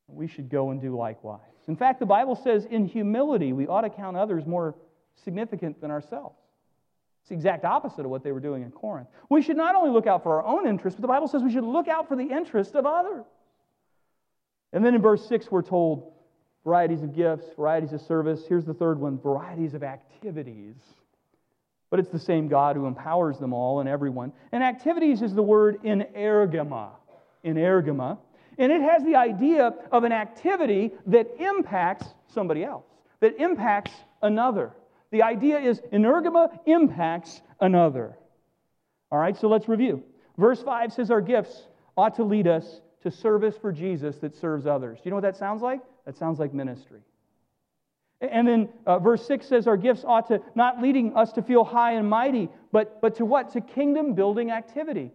[0.07, 1.41] We should go and do likewise.
[1.67, 4.73] In fact, the Bible says in humility, we ought to count others more
[5.23, 6.39] significant than ourselves.
[7.21, 9.09] It's the exact opposite of what they were doing in Corinth.
[9.29, 11.53] We should not only look out for our own interests, but the Bible says we
[11.53, 13.27] should look out for the interest of others.
[14.73, 16.13] And then in verse 6, we're told
[16.63, 18.43] varieties of gifts, varieties of service.
[18.49, 20.77] Here's the third one varieties of activities.
[21.89, 24.31] But it's the same God who empowers them all and everyone.
[24.51, 26.91] And activities is the word energema.
[27.43, 28.17] Energema.
[28.57, 32.85] And it has the idea of an activity that impacts somebody else,
[33.21, 34.73] that impacts another.
[35.11, 38.17] The idea is energema impacts another.
[39.11, 40.03] All right, so let's review.
[40.37, 41.63] Verse 5 says our gifts
[41.97, 44.99] ought to lead us to service for Jesus that serves others.
[44.99, 45.79] Do you know what that sounds like?
[46.05, 47.01] That sounds like ministry.
[48.21, 51.63] And then uh, verse 6 says our gifts ought to not leading us to feel
[51.63, 53.53] high and mighty, but, but to what?
[53.53, 55.11] To kingdom building activity.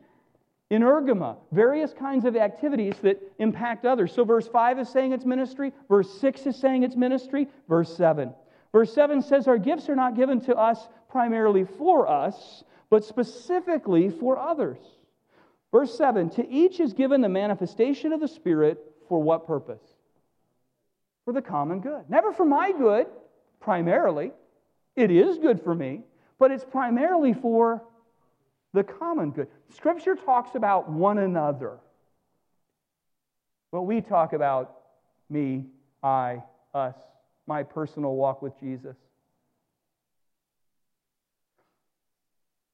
[0.71, 4.12] Energema, various kinds of activities that impact others.
[4.12, 8.33] So verse 5 is saying it's ministry, verse 6 is saying it's ministry, verse 7.
[8.73, 14.09] Verse 7 says our gifts are not given to us primarily for us, but specifically
[14.09, 14.79] for others.
[15.71, 19.83] Verse 7 To each is given the manifestation of the Spirit for what purpose?
[21.25, 22.05] For the common good.
[22.09, 23.07] Never for my good,
[23.61, 24.33] primarily.
[24.97, 26.03] It is good for me,
[26.39, 27.83] but it's primarily for
[28.73, 29.49] the common good.
[29.75, 31.79] Scripture talks about one another.
[33.73, 34.77] But we talk about
[35.31, 35.65] me,
[36.03, 36.43] I,
[36.75, 36.95] us,
[37.47, 38.97] my personal walk with Jesus.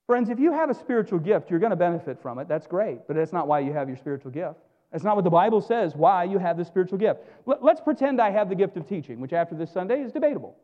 [0.07, 2.49] Friends, if you have a spiritual gift, you're going to benefit from it.
[2.49, 4.59] That's great, but that's not why you have your spiritual gift.
[4.93, 7.21] That's not what the Bible says why you have the spiritual gift.
[7.47, 10.57] Let's pretend I have the gift of teaching, which after this Sunday is debatable,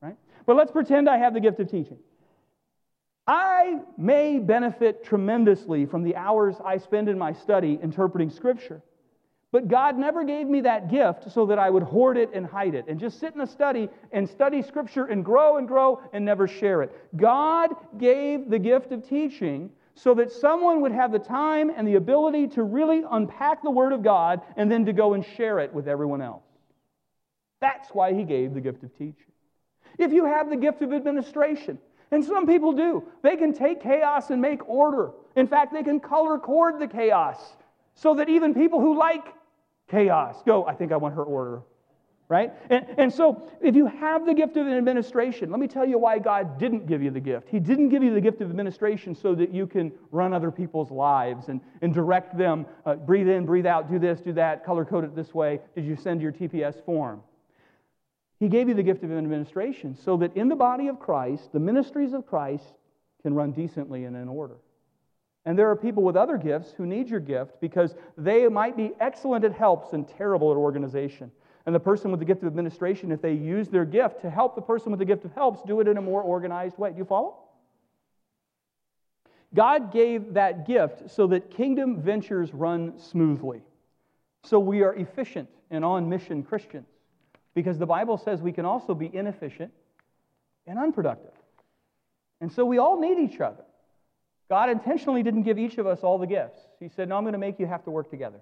[0.00, 0.16] right?
[0.46, 1.98] But let's pretend I have the gift of teaching.
[3.26, 8.82] I may benefit tremendously from the hours I spend in my study interpreting Scripture.
[9.52, 12.74] But God never gave me that gift so that I would hoard it and hide
[12.74, 16.24] it and just sit in a study and study Scripture and grow and grow and
[16.24, 16.92] never share it.
[17.16, 19.70] God gave the gift of teaching
[20.02, 23.92] so that someone would have the time and the ability to really unpack the Word
[23.92, 26.44] of God and then to go and share it with everyone else.
[27.60, 29.14] That's why He gave the gift of teaching.
[29.98, 31.78] If you have the gift of administration,
[32.10, 35.12] and some people do, they can take chaos and make order.
[35.36, 37.56] In fact, they can color cord the chaos
[37.94, 39.26] so that even people who like
[39.90, 40.42] chaos.
[40.46, 41.62] Go, I think I want her order.
[42.30, 42.52] Right?
[42.70, 46.20] And, and so, if you have the gift of administration, let me tell you why
[46.20, 47.48] God didn't give you the gift.
[47.48, 50.92] He didn't give you the gift of administration so that you can run other people's
[50.92, 54.84] lives and, and direct them, uh, breathe in, breathe out, do this, do that, color
[54.84, 55.58] code it this way.
[55.74, 57.20] Did you send your TPS form?
[58.38, 61.58] He gave you the gift of administration so that in the body of Christ, the
[61.58, 62.74] ministries of Christ
[63.22, 64.54] can run decently and in order.
[65.46, 68.92] And there are people with other gifts who need your gift because they might be
[69.00, 71.32] excellent at helps and terrible at organization.
[71.66, 74.54] And the person with the gift of administration, if they use their gift to help
[74.54, 76.90] the person with the gift of helps, do it in a more organized way.
[76.90, 77.36] Do you follow?
[79.54, 83.62] God gave that gift so that kingdom ventures run smoothly.
[84.44, 86.86] So we are efficient and on mission Christians.
[87.54, 89.72] Because the Bible says we can also be inefficient
[90.66, 91.32] and unproductive.
[92.40, 93.64] And so we all need each other.
[94.48, 96.58] God intentionally didn't give each of us all the gifts.
[96.78, 98.40] He said, No, I'm going to make you have to work together.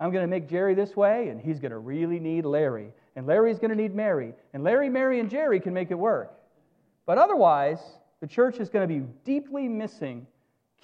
[0.00, 2.92] I'm going to make Jerry this way, and he's going to really need Larry.
[3.16, 4.32] And Larry's going to need Mary.
[4.54, 6.32] And Larry, Mary, and Jerry can make it work.
[7.04, 7.80] But otherwise,
[8.20, 10.26] the church is going to be deeply missing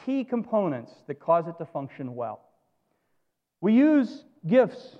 [0.05, 2.41] key components that cause it to function well.
[3.61, 4.97] We use gifts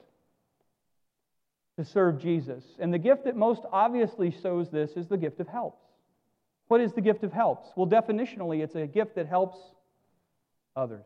[1.77, 2.65] to serve Jesus.
[2.79, 5.83] And the gift that most obviously shows this is the gift of helps.
[6.69, 7.69] What is the gift of helps?
[7.77, 9.59] Well, definitionally, it's a gift that helps
[10.77, 11.05] others.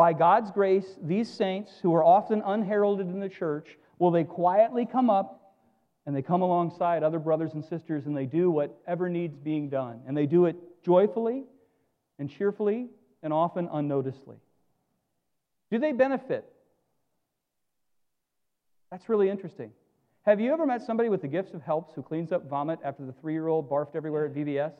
[0.00, 4.86] By God's grace, these saints, who are often unheralded in the church, will they quietly
[4.86, 5.52] come up
[6.06, 10.00] and they come alongside other brothers and sisters and they do whatever needs being done.
[10.06, 11.44] And they do it joyfully
[12.18, 12.88] and cheerfully
[13.22, 14.38] and often unnoticedly.
[15.70, 16.50] Do they benefit?
[18.90, 19.70] That's really interesting.
[20.22, 23.04] Have you ever met somebody with the gifts of helps who cleans up vomit after
[23.04, 24.72] the three year old barfed everywhere at VBS?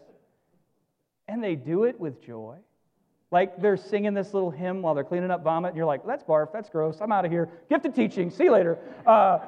[1.28, 2.56] And they do it with joy.
[3.30, 6.24] Like they're singing this little hymn while they're cleaning up vomit, and you're like, that's
[6.24, 7.48] barf, that's gross, I'm out of here.
[7.68, 8.78] Gifted teaching, see you later.
[9.06, 9.38] Uh,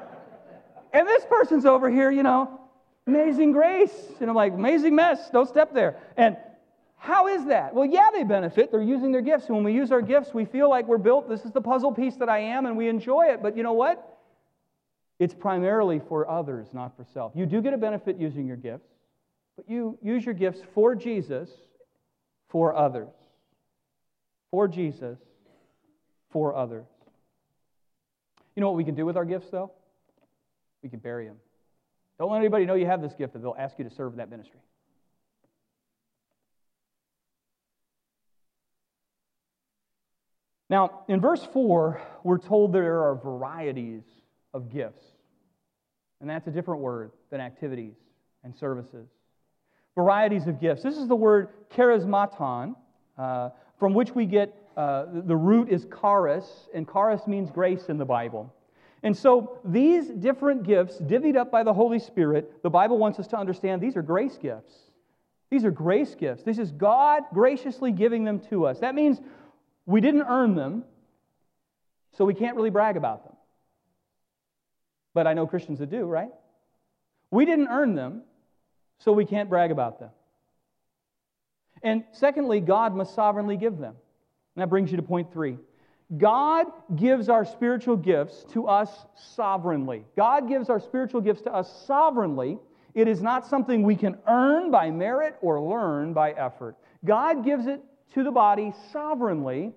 [0.93, 2.61] and this person's over here, you know,
[3.07, 3.95] amazing grace.
[4.21, 5.97] And I'm like, amazing mess, don't step there.
[6.17, 6.37] And
[6.97, 7.75] how is that?
[7.75, 8.71] Well, yeah, they benefit.
[8.71, 9.47] They're using their gifts.
[9.47, 11.29] And when we use our gifts, we feel like we're built.
[11.29, 13.43] This is the puzzle piece that I am, and we enjoy it.
[13.43, 14.21] But you know what?
[15.19, 17.33] It's primarily for others, not for self.
[17.35, 18.87] You do get a benefit using your gifts,
[19.57, 21.51] but you use your gifts for Jesus,
[22.49, 23.09] for others
[24.53, 25.19] for Jesus,
[26.31, 26.87] for others.
[28.55, 29.73] You know what we can do with our gifts, though?
[30.83, 31.39] We can bury them.
[32.19, 34.19] Don't let anybody know you have this gift, that they'll ask you to serve in
[34.19, 34.61] that ministry.
[40.69, 44.05] Now, in verse 4, we're told there are varieties
[44.55, 45.03] of gifts.
[46.21, 47.95] And that's a different word than activities
[48.45, 49.09] and services.
[49.95, 50.83] Varieties of gifts.
[50.83, 52.75] This is the word charismaton,
[53.19, 53.51] uh,
[53.83, 58.05] from which we get uh, the root is charis, and charis means grace in the
[58.05, 58.55] Bible.
[59.03, 63.27] And so these different gifts, divvied up by the Holy Spirit, the Bible wants us
[63.27, 64.73] to understand these are grace gifts.
[65.51, 66.45] These are grace gifts.
[66.45, 68.79] This is God graciously giving them to us.
[68.79, 69.21] That means
[69.85, 70.85] we didn't earn them,
[72.17, 73.35] so we can't really brag about them.
[75.13, 76.31] But I know Christians that do, right?
[77.33, 78.23] We didn't earn them,
[79.01, 80.11] so we can't brag about them.
[81.83, 83.95] And secondly, God must sovereignly give them.
[84.55, 85.59] And that brings you to point three.
[86.17, 90.05] God gives our spiritual gifts to us sovereignly.
[90.17, 92.59] God gives our spiritual gifts to us sovereignly.
[92.95, 96.77] It is not something we can earn by merit or learn by effort.
[97.05, 97.83] God gives it
[98.15, 99.73] to the body sovereignly,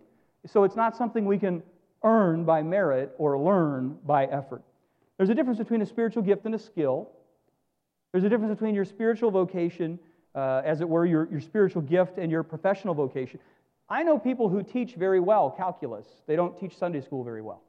[0.45, 1.63] so it's not something we can
[2.03, 4.61] earn by merit or learn by effort.
[5.17, 7.09] There's a difference between a spiritual gift and a skill.
[8.11, 9.99] There's a difference between your spiritual vocation
[10.35, 13.39] uh, as it were, your, your spiritual gift and your professional vocation.
[13.89, 17.61] I know people who teach very well calculus, they don't teach Sunday school very well.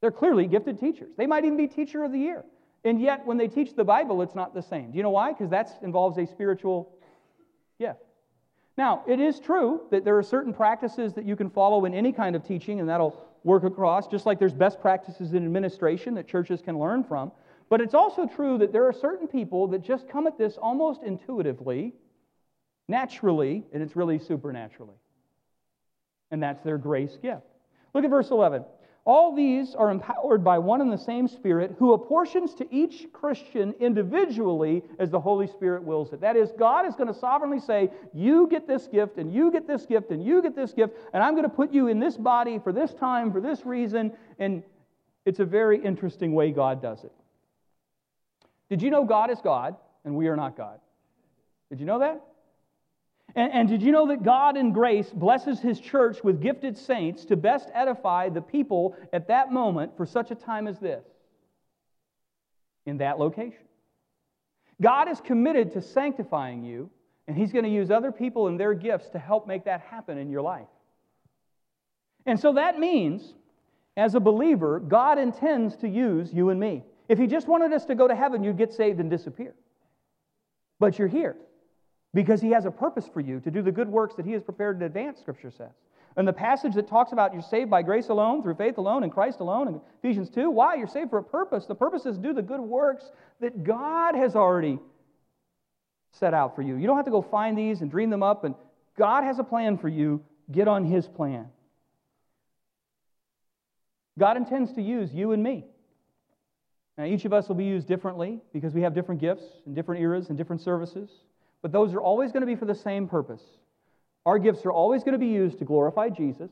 [0.00, 1.12] They're clearly gifted teachers.
[1.16, 2.44] They might even be teacher of the year.
[2.84, 4.92] And yet, when they teach the Bible, it's not the same.
[4.92, 5.32] Do you know why?
[5.32, 6.90] Because that involves a spiritual
[7.78, 8.00] gift.
[8.78, 12.12] Now, it is true that there are certain practices that you can follow in any
[12.12, 16.26] kind of teaching, and that'll work across, just like there's best practices in administration that
[16.26, 17.32] churches can learn from.
[17.70, 21.02] But it's also true that there are certain people that just come at this almost
[21.04, 21.94] intuitively,
[22.88, 24.96] naturally, and it's really supernaturally.
[26.32, 27.46] And that's their grace gift.
[27.94, 28.64] Look at verse 11.
[29.04, 33.72] All these are empowered by one and the same Spirit who apportions to each Christian
[33.80, 36.20] individually as the Holy Spirit wills it.
[36.20, 39.66] That is, God is going to sovereignly say, You get this gift, and you get
[39.66, 42.16] this gift, and you get this gift, and I'm going to put you in this
[42.16, 44.12] body for this time, for this reason.
[44.38, 44.62] And
[45.24, 47.12] it's a very interesting way God does it.
[48.70, 50.78] Did you know God is God and we are not God?
[51.68, 52.22] Did you know that?
[53.36, 57.24] And, and, did you know that God in grace blesses his church with gifted saints
[57.26, 61.04] to best edify the people at that moment for such a time as this?
[62.86, 63.62] In that location.
[64.82, 66.90] God is committed to sanctifying you,
[67.28, 70.18] and he's going to use other people and their gifts to help make that happen
[70.18, 70.66] in your life.
[72.26, 73.34] And so that means,
[73.96, 76.82] as a believer, God intends to use you and me.
[77.10, 79.56] If he just wanted us to go to heaven, you'd get saved and disappear.
[80.78, 81.34] But you're here
[82.14, 84.44] because he has a purpose for you to do the good works that he has
[84.44, 85.72] prepared in advance, Scripture says.
[86.16, 89.10] And the passage that talks about you're saved by grace alone, through faith alone, in
[89.10, 90.76] Christ alone, in Ephesians 2, why?
[90.76, 91.66] You're saved for a purpose.
[91.66, 94.78] The purpose is to do the good works that God has already
[96.12, 96.76] set out for you.
[96.76, 98.54] You don't have to go find these and dream them up, and
[98.96, 100.22] God has a plan for you.
[100.52, 101.48] Get on His plan.
[104.16, 105.64] God intends to use you and me.
[106.98, 110.02] Now, each of us will be used differently because we have different gifts and different
[110.02, 111.10] eras and different services,
[111.62, 113.42] but those are always going to be for the same purpose.
[114.26, 116.50] Our gifts are always going to be used to glorify Jesus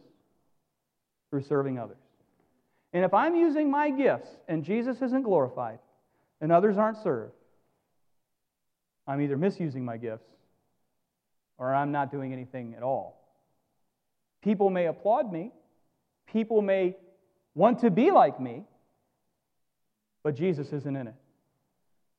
[1.31, 1.99] through serving others.
[2.93, 5.79] And if I'm using my gifts and Jesus isn't glorified
[6.41, 7.35] and others aren't served,
[9.07, 10.29] I'm either misusing my gifts
[11.59, 13.21] or I'm not doing anything at all.
[14.43, 15.53] People may applaud me,
[16.27, 16.97] people may
[17.55, 18.65] want to be like me,
[20.23, 21.15] but Jesus isn't in it.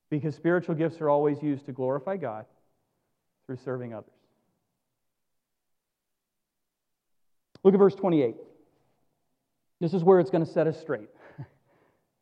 [0.08, 2.44] Because spiritual gifts are always used to glorify God
[3.46, 4.10] through serving others.
[7.62, 8.36] Look at verse 28.
[9.80, 11.08] This is where it's going to set us straight.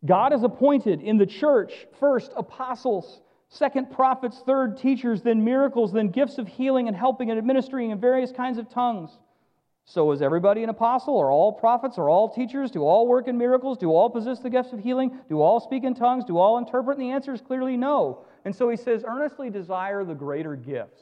[0.07, 6.09] God has appointed in the church first apostles, second prophets, third teachers, then miracles, then
[6.09, 9.11] gifts of healing and helping and administering in various kinds of tongues.
[9.91, 11.17] So is everybody an apostle?
[11.17, 11.97] Are all prophets?
[11.97, 12.71] Are all teachers?
[12.71, 13.79] Do all work in miracles?
[13.79, 15.19] Do all possess the gifts of healing?
[15.31, 16.27] Do all speak in tongues?
[16.27, 16.99] Do all interpret?
[16.99, 18.27] And the answer is clearly no.
[18.45, 21.01] And so he says, earnestly desire the greater gifts.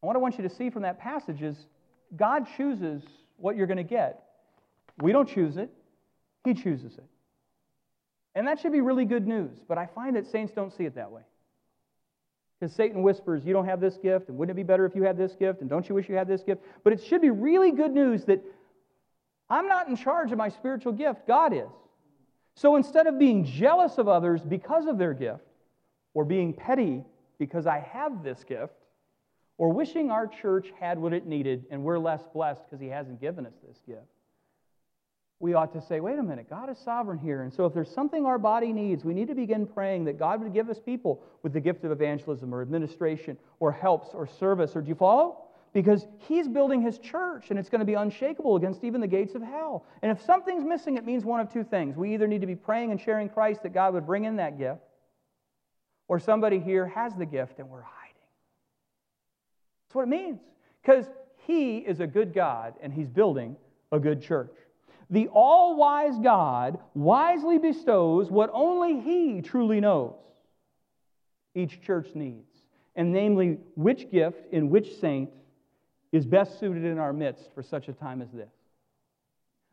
[0.00, 1.66] And what I want you to see from that passage is
[2.16, 3.02] God chooses
[3.36, 4.22] what you're going to get.
[5.02, 5.70] We don't choose it,
[6.44, 7.04] He chooses it.
[8.34, 10.94] And that should be really good news, but I find that saints don't see it
[10.94, 11.22] that way.
[12.60, 15.02] Because Satan whispers, You don't have this gift, and wouldn't it be better if you
[15.02, 16.62] had this gift, and don't you wish you had this gift?
[16.84, 18.42] But it should be really good news that
[19.48, 21.70] I'm not in charge of my spiritual gift, God is.
[22.54, 25.42] So instead of being jealous of others because of their gift,
[26.12, 27.04] or being petty
[27.38, 28.74] because I have this gift,
[29.56, 33.20] or wishing our church had what it needed and we're less blessed because He hasn't
[33.20, 34.06] given us this gift,
[35.40, 37.42] we ought to say, wait a minute, God is sovereign here.
[37.42, 40.42] And so if there's something our body needs, we need to begin praying that God
[40.42, 44.76] would give us people with the gift of evangelism or administration or helps or service.
[44.76, 45.44] Or do you follow?
[45.72, 49.34] Because He's building His church and it's going to be unshakable against even the gates
[49.34, 49.86] of hell.
[50.02, 51.96] And if something's missing, it means one of two things.
[51.96, 54.58] We either need to be praying and sharing Christ that God would bring in that
[54.58, 54.82] gift,
[56.06, 58.14] or somebody here has the gift and we're hiding.
[59.86, 60.40] That's what it means.
[60.82, 61.06] Because
[61.46, 63.56] He is a good God and He's building
[63.90, 64.52] a good church
[65.10, 70.14] the all wise God wisely bestows what only He truly knows
[71.54, 72.62] each church needs,
[72.94, 75.30] and namely, which gift in which saint
[76.12, 78.50] is best suited in our midst for such a time as this.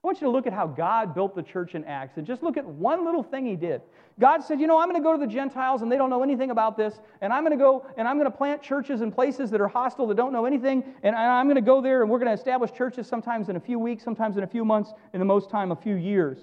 [0.03, 2.43] I want you to look at how God built the church in Acts and just
[2.43, 3.81] look at one little thing he did.
[4.19, 6.23] God said, You know, I'm going to go to the Gentiles and they don't know
[6.23, 9.11] anything about this, and I'm going to go and I'm going to plant churches in
[9.11, 12.11] places that are hostile that don't know anything, and I'm going to go there and
[12.11, 14.93] we're going to establish churches sometimes in a few weeks, sometimes in a few months,
[15.13, 16.37] in the most time, a few years.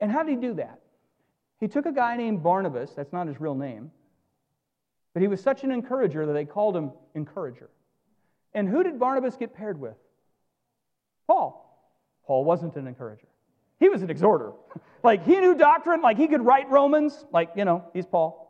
[0.00, 0.80] And how did he do that?
[1.60, 3.92] He took a guy named Barnabas, that's not his real name,
[5.14, 7.70] but he was such an encourager that they called him Encourager.
[8.52, 9.96] And who did Barnabas get paired with?
[11.28, 11.71] Paul.
[12.26, 13.26] Paul wasn't an encourager.
[13.80, 14.52] He was an exhorter.
[15.02, 18.42] like he knew doctrine, like he could write Romans, like, you know, he's Paul.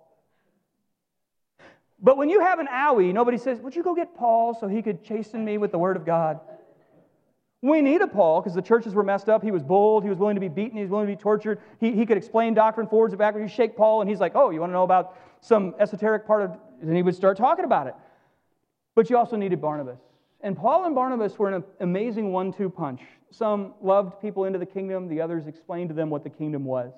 [2.03, 4.83] But when you have an owie, nobody says, Would you go get Paul so he
[4.83, 6.41] could chasten me with the word of God?
[7.63, 9.41] We need a Paul because the churches were messed up.
[9.41, 10.03] He was bold.
[10.03, 10.77] He was willing to be beaten.
[10.77, 11.61] He was willing to be tortured.
[11.79, 13.49] He, he could explain doctrine forwards and backwards.
[13.49, 16.43] You shake Paul, and he's like, Oh, you want to know about some esoteric part
[16.43, 16.59] of.
[16.83, 17.95] And he would start talking about it.
[18.97, 20.01] But you also needed Barnabas.
[20.43, 23.01] And Paul and Barnabas were an amazing one two punch.
[23.31, 26.93] Some loved people into the kingdom, the others explained to them what the kingdom was.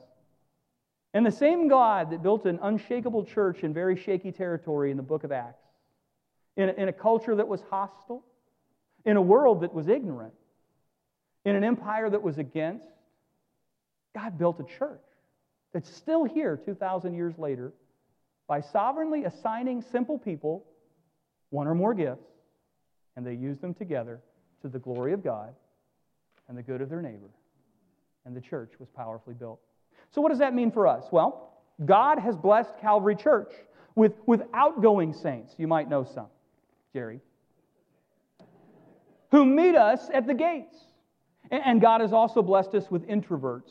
[1.13, 5.03] And the same God that built an unshakable church in very shaky territory in the
[5.03, 5.63] book of Acts,
[6.57, 8.25] in a, in a culture that was hostile,
[9.05, 10.35] in a world that was ignorant,
[11.45, 12.87] in an empire that was against,
[14.15, 15.05] God built a church
[15.73, 17.73] that's still here 2,000 years later
[18.49, 20.65] by sovereignly assigning simple people
[21.51, 22.34] one or more gifts
[23.17, 24.21] and they used them together
[24.63, 25.55] to the glory of God
[26.49, 27.31] and the good of their neighbor.
[28.25, 29.61] And the church was powerfully built.
[30.11, 31.05] So, what does that mean for us?
[31.11, 31.53] Well,
[31.85, 33.53] God has blessed Calvary Church
[33.95, 35.55] with, with outgoing saints.
[35.59, 36.29] You might know some,
[36.93, 37.21] Jerry,
[39.31, 40.77] who meet us at the gates.
[41.51, 43.71] And God has also blessed us with introverts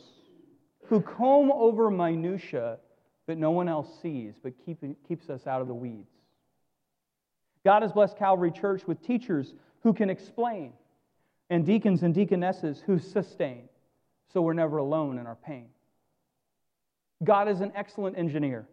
[0.86, 2.78] who comb over minutiae
[3.26, 4.78] that no one else sees, but keep,
[5.08, 6.13] keeps us out of the weeds.
[7.64, 10.72] God has blessed Calvary Church with teachers who can explain,
[11.50, 13.68] and deacons and deaconesses who sustain,
[14.32, 15.66] so we're never alone in our pain.
[17.22, 18.66] God is an excellent engineer.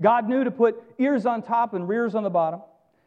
[0.00, 2.60] God knew to put ears on top and rears on the bottom.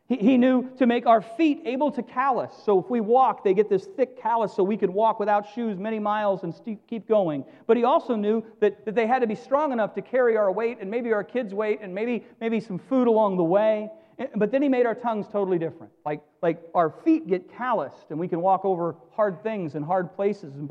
[0.07, 2.51] He, he knew to make our feet able to callus.
[2.65, 5.77] So if we walk, they get this thick callus so we could walk without shoes
[5.77, 7.43] many miles and st- keep going.
[7.65, 10.51] But he also knew that, that they had to be strong enough to carry our
[10.51, 13.89] weight and maybe our kids' weight and maybe, maybe some food along the way.
[14.35, 15.91] But then he made our tongues totally different.
[16.03, 20.15] Like, like our feet get calloused and we can walk over hard things and hard
[20.15, 20.55] places.
[20.55, 20.67] And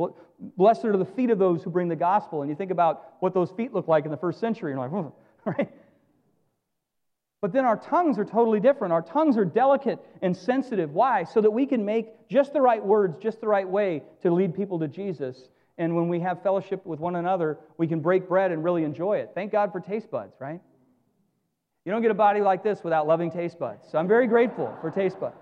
[0.56, 2.42] blessed are the feet of those who bring the gospel.
[2.42, 4.88] And you think about what those feet look like in the first century, and you're
[5.00, 5.12] like,
[5.58, 5.70] right?
[7.40, 8.92] But then our tongues are totally different.
[8.92, 10.92] Our tongues are delicate and sensitive.
[10.92, 11.22] Why?
[11.22, 14.56] So that we can make just the right words, just the right way to lead
[14.56, 15.48] people to Jesus.
[15.78, 19.18] And when we have fellowship with one another, we can break bread and really enjoy
[19.18, 19.30] it.
[19.34, 20.60] Thank God for taste buds, right?
[21.86, 23.88] You don't get a body like this without loving taste buds.
[23.88, 25.36] So I'm very grateful for taste buds.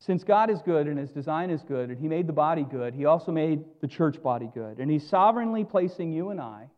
[0.00, 2.94] Since God is good and his design is good, and he made the body good,
[2.94, 4.78] he also made the church body good.
[4.78, 6.68] And he's sovereignly placing you and I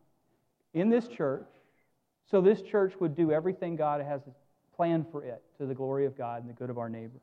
[0.75, 1.47] in this church
[2.29, 4.21] so this church would do everything God has
[4.75, 7.21] planned for it to the glory of God and the good of our neighbor.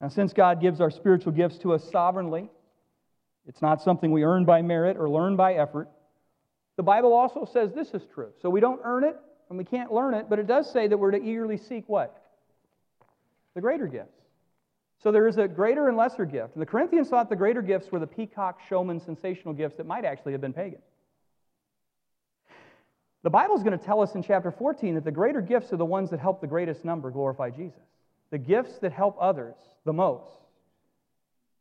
[0.00, 2.48] Now, since God gives our spiritual gifts to us sovereignly,
[3.48, 5.88] it's not something we earn by merit or learn by effort.
[6.76, 8.30] The Bible also says this is true.
[8.42, 9.16] So we don't earn it
[9.48, 12.22] and we can't learn it, but it does say that we're to eagerly seek what?
[13.54, 14.14] The greater gifts.
[15.02, 16.54] So there is a greater and lesser gift.
[16.54, 20.04] And the Corinthians thought the greater gifts were the peacock, showman, sensational gifts that might
[20.04, 20.80] actually have been pagan.
[23.22, 25.76] The Bible is going to tell us in chapter 14 that the greater gifts are
[25.76, 27.80] the ones that help the greatest number glorify Jesus.
[28.30, 30.36] The gifts that help others the most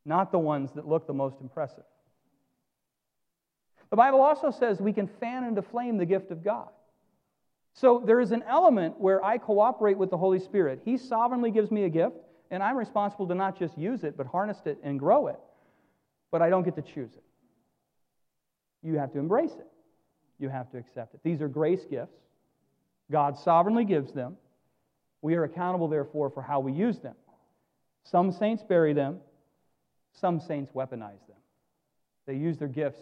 [0.08, 1.84] not the ones that look the most impressive.
[3.90, 6.70] The Bible also says we can fan into flame the gift of God.
[7.74, 10.82] So there is an element where I cooperate with the Holy Spirit.
[10.84, 12.16] He sovereignly gives me a gift,
[12.50, 15.40] and I'm responsible to not just use it, but harness it and grow it.
[16.32, 17.24] But I don't get to choose it.
[18.82, 19.68] You have to embrace it,
[20.40, 21.20] you have to accept it.
[21.24, 22.18] These are grace gifts.
[23.12, 24.38] God sovereignly gives them.
[25.22, 27.16] We are accountable, therefore, for how we use them.
[28.04, 29.20] Some saints bury them,
[30.20, 31.38] some saints weaponize them.
[32.26, 33.02] They use their gifts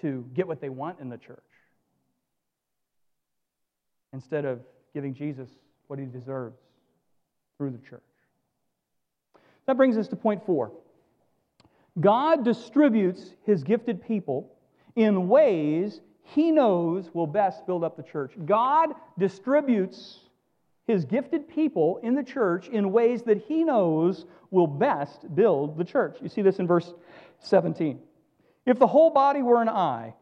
[0.00, 1.38] to get what they want in the church
[4.12, 4.60] instead of
[4.94, 5.50] giving Jesus
[5.88, 6.58] what he deserves
[7.56, 8.02] through the church.
[9.66, 10.72] That brings us to point four.
[12.00, 14.52] God distributes his gifted people
[14.96, 18.32] in ways he knows will best build up the church.
[18.44, 20.20] God distributes
[20.88, 25.84] his gifted people in the church in ways that he knows will best build the
[25.84, 26.16] church.
[26.22, 26.92] You see this in verse
[27.40, 28.00] 17.
[28.64, 30.14] If the whole body were an eye,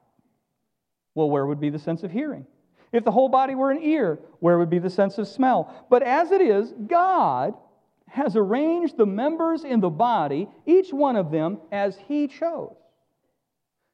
[1.14, 2.46] well, where would be the sense of hearing?
[2.92, 5.86] If the whole body were an ear, where would be the sense of smell?
[5.88, 7.54] But as it is, God
[8.08, 12.76] has arranged the members in the body, each one of them as he chose.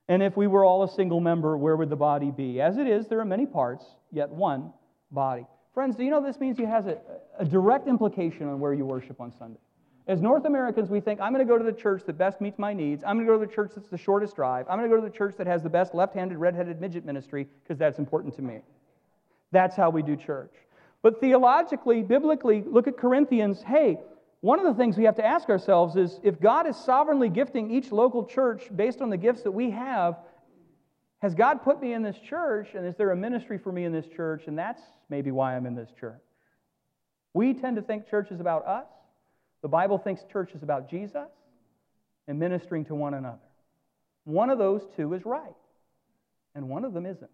[0.09, 2.63] And if we were all a single member, where would the body be?
[2.63, 4.73] As it is, there are many parts, yet one
[5.11, 5.47] body.
[5.75, 6.99] Friends, do you know this means it has a,
[7.39, 9.59] a direct implication on where you worship on Sunday?
[10.07, 12.59] As North Americans, we think, I'm going to go to the church that best meets
[12.59, 13.05] my needs.
[13.05, 14.67] I'm going to go to the church that's the shortest drive.
[14.69, 16.81] I'm going to go to the church that has the best left handed, red headed
[16.81, 18.59] midget ministry because that's important to me.
[19.53, 20.53] That's how we do church.
[21.03, 23.63] But theologically, biblically, look at Corinthians.
[23.63, 23.99] Hey,
[24.41, 27.71] one of the things we have to ask ourselves is if God is sovereignly gifting
[27.71, 30.17] each local church based on the gifts that we have,
[31.23, 33.93] has God put me in this church, and is there a ministry for me in
[33.93, 34.49] this church?
[34.49, 36.21] And that's maybe why I'm in this church.
[37.33, 38.89] We tend to think church is about us.
[39.63, 41.29] The Bible thinks church is about Jesus
[42.27, 43.39] and ministering to one another.
[44.25, 45.55] One of those two is right,
[46.57, 47.31] and one of them isn't.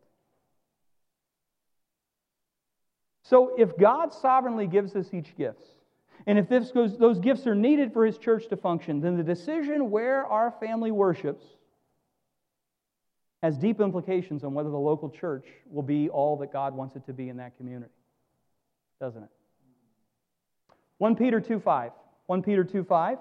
[3.22, 5.64] So if God sovereignly gives us each gifts,
[6.26, 9.90] and if goes, those gifts are needed for his church to function, then the decision
[9.90, 11.44] where our family worships
[13.42, 17.06] has deep implications on whether the local church will be all that God wants it
[17.06, 17.92] to be in that community,
[19.00, 19.30] doesn't it?
[20.98, 21.92] 1 Peter 2 5.
[22.26, 23.18] 1 Peter 2 5.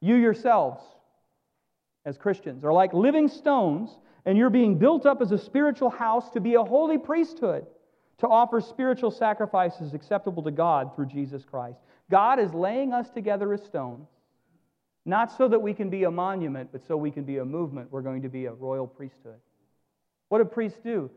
[0.00, 0.82] You yourselves,
[2.04, 3.96] as Christians, are like living stones,
[4.26, 7.66] and you're being built up as a spiritual house to be a holy priesthood,
[8.18, 11.78] to offer spiritual sacrifices acceptable to God through Jesus Christ.
[12.10, 14.08] God is laying us together as stones
[15.04, 17.92] not so that we can be a monument, but so we can be a movement.
[17.92, 19.38] We're going to be a royal priesthood.
[20.28, 21.10] What do priests do?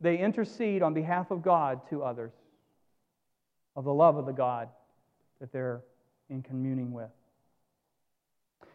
[0.00, 2.32] They intercede on behalf of God to others
[3.76, 4.68] of the love of the God
[5.40, 5.82] that they're
[6.30, 7.10] in communing with.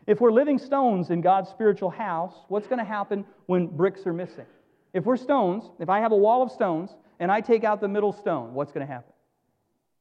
[0.08, 4.14] If we're living stones in God's spiritual house, what's going to happen when bricks are
[4.14, 4.46] missing?
[4.94, 7.88] If we're stones, if I have a wall of stones and I take out the
[7.88, 9.14] middle stone, what's going to happen?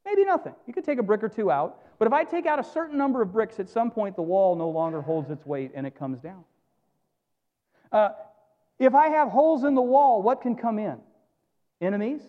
[0.09, 0.55] Maybe nothing.
[0.67, 1.83] You could take a brick or two out.
[1.99, 4.57] But if I take out a certain number of bricks, at some point the wall
[4.57, 6.45] no longer holds its weight and it comes down.
[7.93, 8.11] Uh,
[8.79, 10.99] If I have holes in the wall, what can come in?
[11.83, 12.23] Enemies?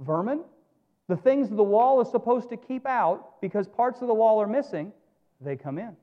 [0.00, 0.40] Vermin?
[1.08, 4.46] The things the wall is supposed to keep out because parts of the wall are
[4.46, 4.92] missing,
[5.40, 5.94] they come in.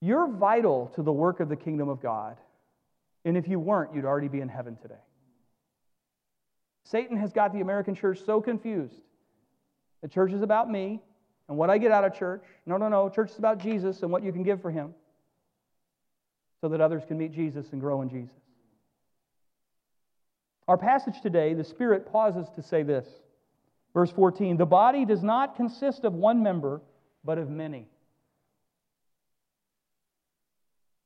[0.00, 2.36] You're vital to the work of the kingdom of God.
[3.24, 5.02] And if you weren't, you'd already be in heaven today.
[6.84, 9.00] Satan has got the American church so confused.
[10.02, 11.00] The church is about me
[11.48, 12.42] and what I get out of church.
[12.66, 13.08] No, no, no.
[13.08, 14.94] Church is about Jesus and what you can give for him
[16.60, 18.36] so that others can meet Jesus and grow in Jesus.
[20.68, 23.06] Our passage today, the Spirit pauses to say this.
[23.94, 26.80] Verse 14 The body does not consist of one member,
[27.24, 27.88] but of many.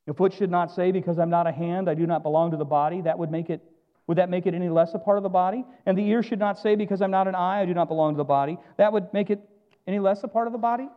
[0.07, 2.57] The foot should not say, Because I'm not a hand, I do not belong to
[2.57, 3.01] the body.
[3.03, 3.63] That would make it.
[4.07, 5.65] Would that make it any less a part of the body?
[5.85, 8.15] And the ear should not say, Because I'm not an eye, I do not belong
[8.15, 8.59] to the body.
[8.77, 9.41] That would make it
[9.87, 10.89] any less a part of the body?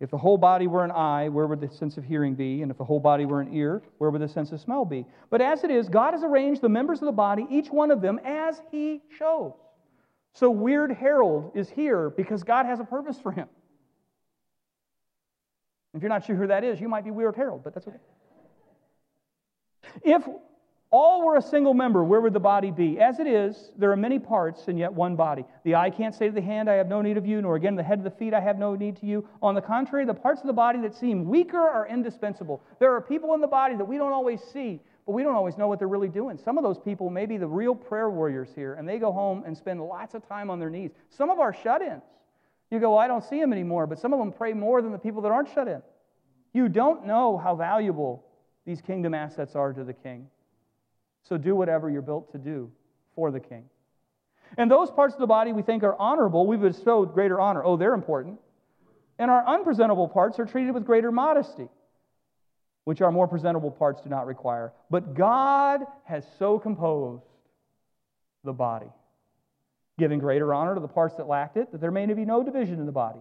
[0.00, 2.62] If the whole body were an eye, where would the sense of hearing be?
[2.62, 5.06] And if the whole body were an ear, where would the sense of smell be?
[5.30, 8.00] But as it is, God has arranged the members of the body, each one of
[8.00, 9.54] them, as He chose.
[10.34, 13.48] So Weird Harold is here because God has a purpose for him.
[15.94, 17.98] If you're not sure who that is, you might be Weird Harold, but that's okay.
[20.02, 20.26] If
[20.94, 23.00] all were a single member, where would the body be?
[23.00, 25.44] As it is, there are many parts and yet one body.
[25.64, 27.74] The eye can't say to the hand, I have no need of you, nor again
[27.74, 29.28] the head of the feet, I have no need to you.
[29.42, 32.62] On the contrary, the parts of the body that seem weaker are indispensable.
[32.78, 35.58] There are people in the body that we don't always see, but we don't always
[35.58, 36.38] know what they're really doing.
[36.38, 39.42] Some of those people may be the real prayer warriors here, and they go home
[39.44, 40.92] and spend lots of time on their knees.
[41.10, 42.04] Some of our shut ins,
[42.70, 44.92] you go, well, I don't see them anymore, but some of them pray more than
[44.92, 45.82] the people that aren't shut in.
[46.52, 48.24] You don't know how valuable
[48.64, 50.28] these kingdom assets are to the king.
[51.28, 52.70] So do whatever you're built to do
[53.14, 53.64] for the king.
[54.56, 57.64] And those parts of the body we think are honorable, we bestow greater honor.
[57.64, 58.38] Oh, they're important.
[59.18, 61.68] And our unpresentable parts are treated with greater modesty,
[62.84, 64.72] which our more presentable parts do not require.
[64.90, 67.24] But God has so composed
[68.44, 68.90] the body,
[69.98, 72.78] giving greater honor to the parts that lacked it, that there may be no division
[72.78, 73.20] in the body,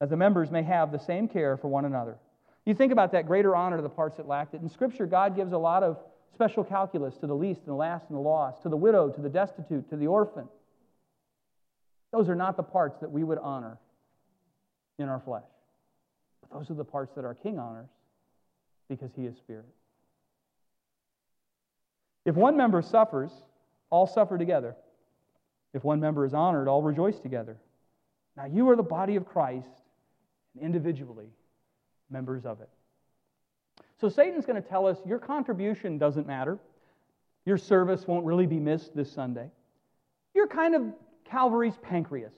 [0.00, 2.18] as the members may have the same care for one another.
[2.66, 4.60] You think about that greater honor to the parts that lacked it.
[4.60, 5.98] In Scripture, God gives a lot of
[6.34, 9.20] special calculus to the least and the last and the lost, to the widow, to
[9.20, 10.48] the destitute, to the orphan.
[12.12, 13.78] Those are not the parts that we would honor
[14.98, 15.44] in our flesh.
[16.40, 17.88] But those are the parts that our King honors
[18.88, 19.66] because he is spirit.
[22.24, 23.30] If one member suffers,
[23.88, 24.76] all suffer together.
[25.72, 27.56] If one member is honored, all rejoice together.
[28.36, 29.68] Now you are the body of Christ,
[30.54, 31.28] and individually
[32.10, 32.68] members of it.
[34.00, 36.58] So Satan's going to tell us your contribution doesn't matter.
[37.44, 39.50] Your service won't really be missed this Sunday.
[40.34, 40.82] You're kind of
[41.24, 42.32] Calvary's pancreas.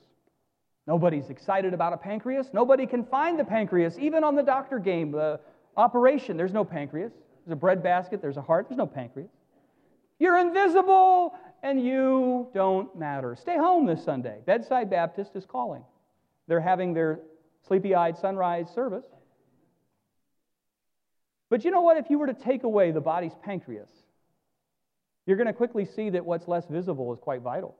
[0.87, 2.47] Nobody's excited about a pancreas.
[2.51, 5.39] Nobody can find the pancreas, even on the doctor game, the
[5.77, 6.35] operation.
[6.35, 7.13] There's no pancreas.
[7.45, 9.29] There's a bread basket, there's a heart, there's no pancreas.
[10.19, 13.35] You're invisible and you don't matter.
[13.35, 14.39] Stay home this Sunday.
[14.45, 15.83] Bedside Baptist is calling.
[16.47, 17.19] They're having their
[17.67, 19.05] sleepy eyed sunrise service.
[21.53, 21.97] But you know what?
[21.97, 23.91] If you were to take away the body's pancreas,
[25.27, 27.75] you're going to quickly see that what's less visible is quite vital.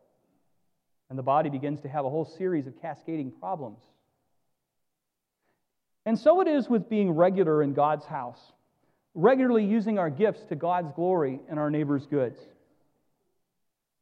[1.09, 3.79] And the body begins to have a whole series of cascading problems.
[6.05, 8.39] And so it is with being regular in God's house,
[9.15, 12.39] regularly using our gifts to God's glory and our neighbor's goods.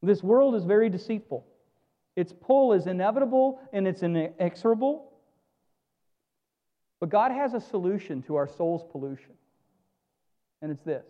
[0.04, 1.46] This world is very deceitful.
[2.18, 5.14] Its pull is inevitable and it's inexorable.
[7.00, 9.32] But God has a solution to our soul's pollution
[10.62, 11.06] and it's this.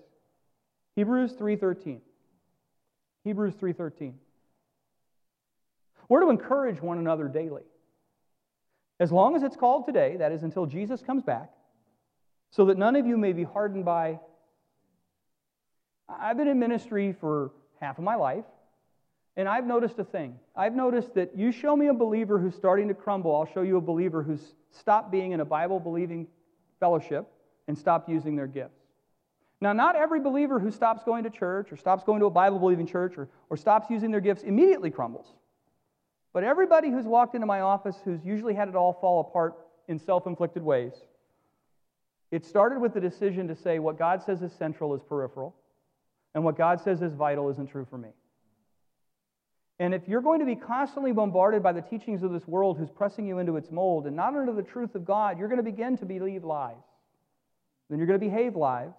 [0.95, 2.01] Hebrews 3:13.
[3.23, 4.19] Hebrews 3:13.
[6.09, 7.63] We're to encourage one another daily.
[8.99, 11.51] As long as it's called today, that is until Jesus comes back,
[12.51, 14.19] so that none of you may be hardened by
[16.19, 18.43] I've been in ministry for half of my life,
[19.37, 20.37] and I've noticed a thing.
[20.55, 23.77] I've noticed that you show me a believer who's starting to crumble, I'll show you
[23.77, 26.27] a believer who's stopped being in a Bible believing
[26.79, 27.31] fellowship
[27.67, 28.80] and stopped using their gifts.
[29.61, 32.57] Now, not every believer who stops going to church or stops going to a Bible
[32.57, 35.27] believing church or, or stops using their gifts immediately crumbles.
[36.33, 39.53] But everybody who's walked into my office who's usually had it all fall apart
[39.87, 40.93] in self inflicted ways,
[42.31, 45.55] it started with the decision to say what God says is central is peripheral,
[46.33, 48.09] and what God says is vital isn't true for me.
[49.77, 52.91] And if you're going to be constantly bombarded by the teachings of this world who's
[52.91, 55.63] pressing you into its mold and not under the truth of God, you're going to
[55.63, 56.75] begin to believe lies.
[57.89, 58.93] Then you're going to behave lies.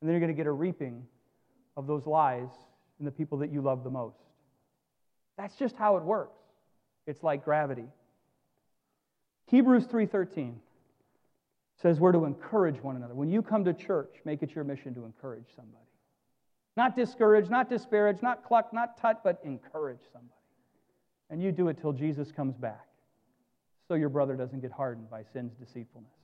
[0.00, 1.06] And then you're going to get a reaping
[1.76, 2.48] of those lies
[2.98, 4.16] in the people that you love the most.
[5.36, 6.40] That's just how it works.
[7.06, 7.86] It's like gravity.
[9.46, 10.54] Hebrews 3:13.
[11.76, 13.14] says we're to encourage one another.
[13.14, 15.84] When you come to church, make it your mission to encourage somebody.
[16.76, 20.32] Not discourage, not disparage, not cluck, not tut, but encourage somebody.
[21.28, 22.86] And you do it till Jesus comes back
[23.88, 26.15] so your brother doesn't get hardened by sin's deceitfulness.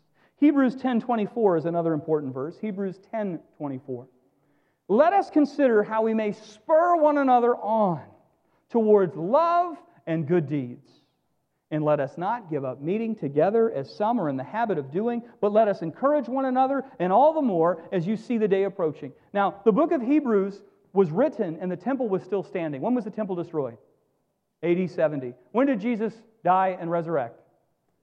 [0.42, 2.58] Hebrews 10:24 is another important verse.
[2.58, 4.08] Hebrews 10:24.
[4.88, 8.02] Let us consider how we may spur one another on
[8.68, 11.04] towards love and good deeds.
[11.70, 14.90] And let us not give up meeting together as some are in the habit of
[14.90, 18.48] doing, but let us encourage one another, and all the more as you see the
[18.48, 19.12] day approaching.
[19.32, 20.60] Now, the book of Hebrews
[20.92, 22.82] was written and the temple was still standing.
[22.82, 23.78] When was the temple destroyed?
[24.64, 25.34] AD 70.
[25.52, 27.41] When did Jesus die and resurrect?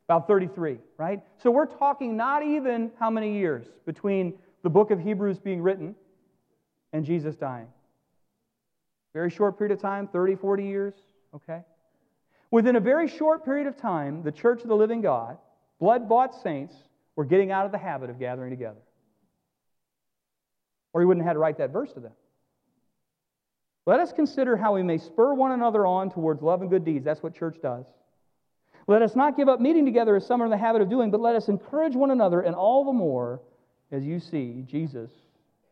[0.09, 1.21] About 33, right?
[1.37, 4.33] So we're talking not even how many years between
[4.63, 5.93] the book of Hebrews being written
[6.91, 7.67] and Jesus dying.
[9.13, 10.95] Very short period of time, 30, 40 years,
[11.35, 11.61] okay?
[12.49, 15.37] Within a very short period of time, the church of the living God,
[15.79, 16.73] blood bought saints,
[17.15, 18.81] were getting out of the habit of gathering together.
[20.91, 22.13] Or he wouldn't have had to write that verse to them.
[23.85, 27.05] Let us consider how we may spur one another on towards love and good deeds.
[27.05, 27.85] That's what church does.
[28.89, 31.11] Let us not give up meeting together as some are in the habit of doing,
[31.11, 33.39] but let us encourage one another, and all the more
[33.91, 35.11] as you see Jesus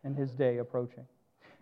[0.04, 1.04] and his day approaching.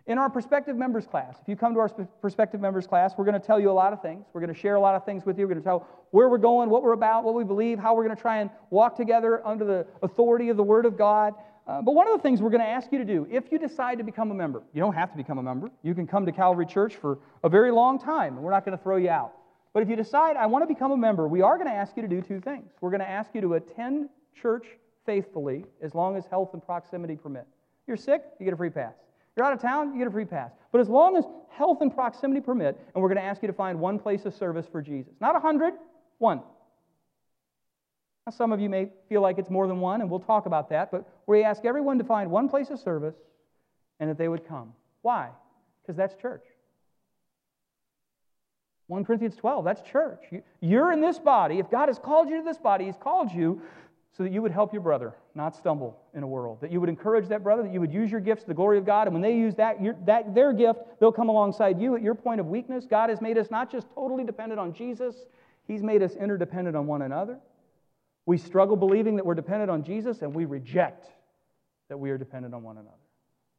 [0.06, 3.40] In our prospective members class, if you come to our prospective members class, we're going
[3.40, 4.26] to tell you a lot of things.
[4.34, 5.46] We're going to share a lot of things with you.
[5.46, 8.04] We're going to tell where we're going, what we're about, what we believe, how we're
[8.04, 11.32] going to try and walk together under the authority of the Word of God.
[11.66, 13.58] Uh, but one of the things we're going to ask you to do, if you
[13.58, 15.70] decide to become a member, you don't have to become a member.
[15.82, 18.76] You can come to Calvary Church for a very long time, and we're not going
[18.76, 19.32] to throw you out.
[19.76, 21.96] But if you decide, I want to become a member, we are going to ask
[21.96, 22.72] you to do two things.
[22.80, 24.08] We're going to ask you to attend
[24.40, 24.64] church
[25.04, 27.46] faithfully as long as health and proximity permit.
[27.86, 28.94] You're sick, you get a free pass.
[29.36, 30.50] You're out of town, you get a free pass.
[30.72, 33.52] But as long as health and proximity permit, and we're going to ask you to
[33.52, 35.12] find one place of service for Jesus.
[35.20, 35.74] Not a hundred,
[36.16, 36.40] one.
[38.26, 40.70] Now, some of you may feel like it's more than one, and we'll talk about
[40.70, 43.16] that, but we ask everyone to find one place of service
[44.00, 44.72] and that they would come.
[45.02, 45.28] Why?
[45.82, 46.44] Because that's church.
[48.88, 50.22] 1 Corinthians 12, that's church.
[50.60, 51.58] You're in this body.
[51.58, 53.60] If God has called you to this body, He's called you
[54.16, 56.88] so that you would help your brother not stumble in a world, that you would
[56.88, 59.06] encourage that brother, that you would use your gifts to the glory of God.
[59.06, 62.14] And when they use that, your, that their gift, they'll come alongside you at your
[62.14, 62.86] point of weakness.
[62.88, 65.14] God has made us not just totally dependent on Jesus,
[65.66, 67.40] He's made us interdependent on one another.
[68.24, 71.06] We struggle believing that we're dependent on Jesus, and we reject
[71.88, 72.96] that we are dependent on one another.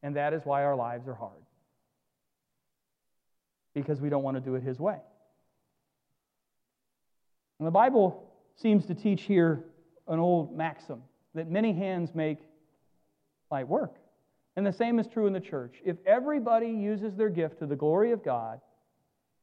[0.03, 1.43] And that is why our lives are hard,
[3.73, 4.99] because we don't want to do it His way.
[7.59, 9.65] And the Bible seems to teach here
[10.07, 11.01] an old maxim
[11.33, 12.39] that many hands make
[13.51, 13.95] light work.
[14.55, 15.75] And the same is true in the church.
[15.85, 18.59] If everybody uses their gift to the glory of God,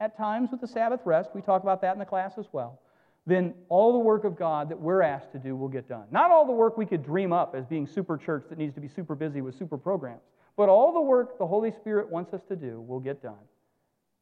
[0.00, 2.80] at times with the Sabbath rest, we talk about that in the class as well,
[3.26, 6.04] then all the work of God that we're asked to do will get done.
[6.10, 8.80] Not all the work we could dream up as being super church that needs to
[8.80, 10.22] be super busy with super programs,
[10.56, 13.34] but all the work the Holy Spirit wants us to do will get done,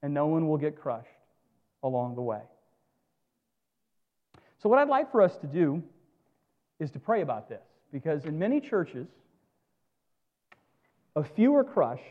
[0.03, 1.09] and no one will get crushed
[1.83, 2.43] along the way.
[4.63, 5.83] So, what I'd like for us to do
[6.79, 9.09] is to pray about this because in many churches,
[11.17, 12.03] a few are crushed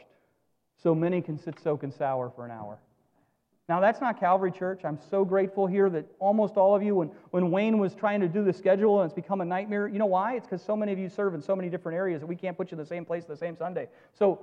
[0.83, 2.77] so many can sit soak and sour for an hour.
[3.69, 4.81] Now, that's not Calvary Church.
[4.83, 8.27] I'm so grateful here that almost all of you, when, when Wayne was trying to
[8.27, 10.35] do the schedule and it's become a nightmare, you know why?
[10.35, 12.57] It's because so many of you serve in so many different areas that we can't
[12.57, 13.87] put you in the same place the same Sunday.
[14.13, 14.41] So,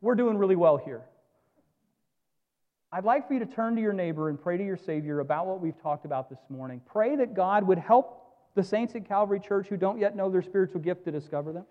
[0.00, 1.02] we're doing really well here.
[2.90, 5.46] I'd like for you to turn to your neighbor and pray to your Savior about
[5.46, 6.80] what we've talked about this morning.
[6.86, 8.24] Pray that God would help
[8.54, 11.66] the saints at Calvary Church who don't yet know their spiritual gift to discover them.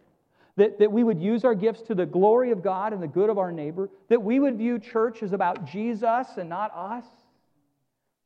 [0.57, 3.29] That, that we would use our gifts to the glory of God and the good
[3.29, 3.89] of our neighbor.
[4.09, 7.05] That we would view church as about Jesus and not us.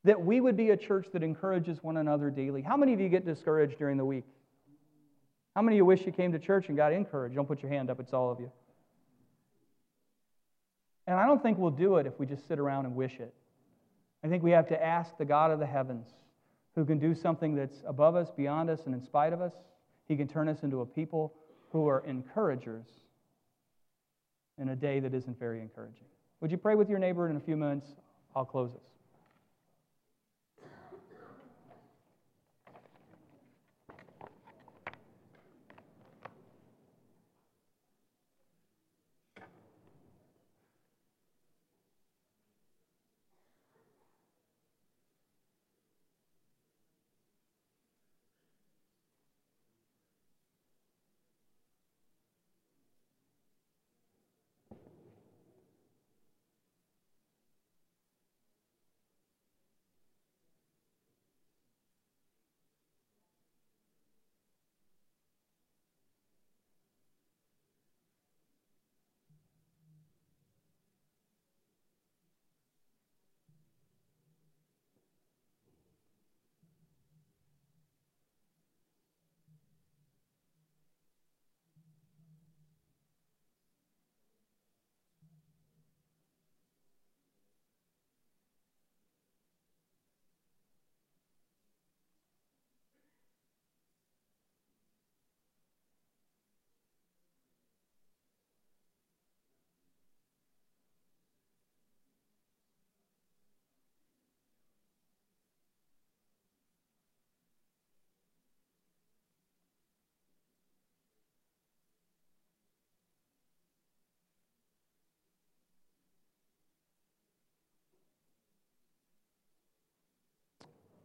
[0.04, 2.62] That we would be a church that encourages one another daily.
[2.62, 4.26] How many of you get discouraged during the week?
[5.56, 7.36] How many of you wish you came to church and got encouraged?
[7.36, 8.52] Don't put your hand up, it's all of you.
[11.12, 13.34] And I don't think we'll do it if we just sit around and wish it.
[14.24, 16.08] I think we have to ask the God of the heavens
[16.74, 19.52] who can do something that's above us, beyond us, and in spite of us.
[20.08, 21.34] He can turn us into a people
[21.74, 22.86] who are encouragers
[24.58, 26.06] in a day that isn't very encouraging.
[26.40, 27.88] Would you pray with your neighbor in a few minutes?
[28.34, 28.91] I'll close this.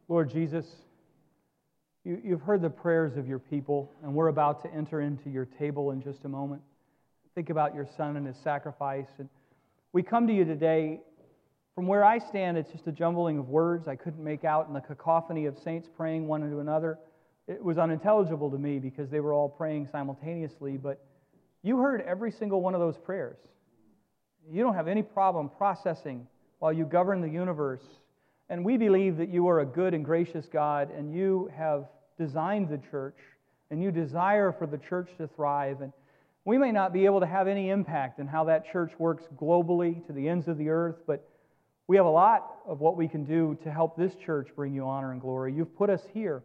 [0.09, 0.65] Lord Jesus,
[2.05, 5.47] you, you've heard the prayers of your people, and we're about to enter into your
[5.47, 6.63] table in just a moment.
[7.35, 9.09] Think about your son and his sacrifice.
[9.19, 9.29] And
[9.93, 11.01] we come to you today.
[11.75, 14.75] From where I stand, it's just a jumbling of words I couldn't make out in
[14.75, 16.99] the cacophony of saints praying one to another.
[17.49, 21.05] It was unintelligible to me because they were all praying simultaneously, but
[21.63, 23.39] you heard every single one of those prayers.
[24.49, 26.27] You don't have any problem processing
[26.61, 27.83] while you govern the universe.
[28.49, 31.87] And we believe that you are a good and gracious God, and you have
[32.19, 33.19] designed the church,
[33.71, 35.81] and you desire for the church to thrive.
[35.81, 35.93] And
[36.45, 40.07] we may not be able to have any impact in how that church works globally
[40.07, 41.29] to the ends of the earth, but
[41.89, 44.85] we have a lot of what we can do to help this church bring you
[44.85, 45.53] honor and glory.
[45.53, 46.43] You've put us here.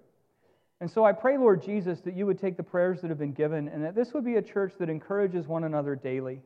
[0.80, 3.34] And so I pray, Lord Jesus, that you would take the prayers that have been
[3.34, 6.42] given and that this would be a church that encourages one another daily.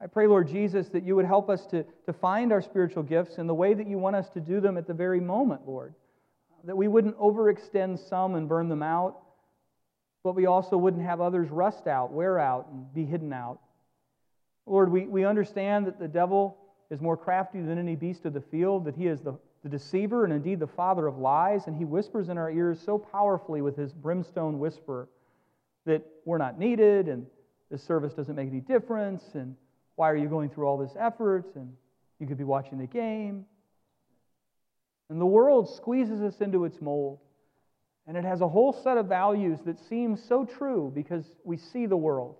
[0.00, 3.38] I pray, Lord Jesus, that you would help us to, to find our spiritual gifts
[3.38, 5.94] in the way that you want us to do them at the very moment, Lord.
[6.64, 9.16] That we wouldn't overextend some and burn them out,
[10.22, 13.60] but we also wouldn't have others rust out, wear out, and be hidden out.
[14.66, 16.58] Lord, we, we understand that the devil
[16.90, 20.24] is more crafty than any beast of the field, that he is the, the deceiver
[20.24, 23.76] and indeed the father of lies, and he whispers in our ears so powerfully with
[23.76, 25.08] his brimstone whisper
[25.86, 27.26] that we're not needed and
[27.70, 29.56] this service doesn't make any difference and
[29.96, 31.72] why are you going through all this effort and
[32.18, 33.44] you could be watching the game
[35.10, 37.18] and the world squeezes us into its mold
[38.06, 41.86] and it has a whole set of values that seem so true because we see
[41.86, 42.36] the world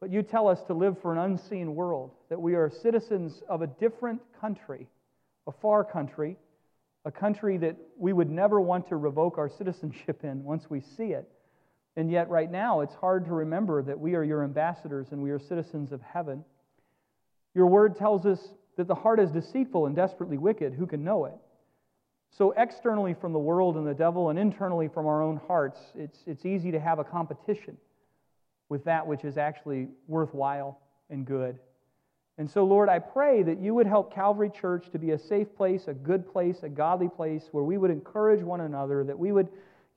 [0.00, 3.60] but you tell us to live for an unseen world, that we are citizens of
[3.60, 4.86] a different country,
[5.46, 6.36] a far country,
[7.04, 11.12] a country that we would never want to revoke our citizenship in once we see
[11.12, 11.28] it.
[11.96, 15.30] And yet, right now, it's hard to remember that we are your ambassadors and we
[15.30, 16.44] are citizens of heaven.
[17.54, 18.40] Your word tells us
[18.76, 20.74] that the heart is deceitful and desperately wicked.
[20.74, 21.34] Who can know it?
[22.32, 26.18] So, externally from the world and the devil, and internally from our own hearts, it's,
[26.26, 27.76] it's easy to have a competition
[28.68, 30.80] with that which is actually worthwhile
[31.10, 31.58] and good.
[32.38, 35.54] And so, Lord, I pray that you would help Calvary Church to be a safe
[35.56, 39.32] place, a good place, a godly place where we would encourage one another, that we
[39.32, 39.48] would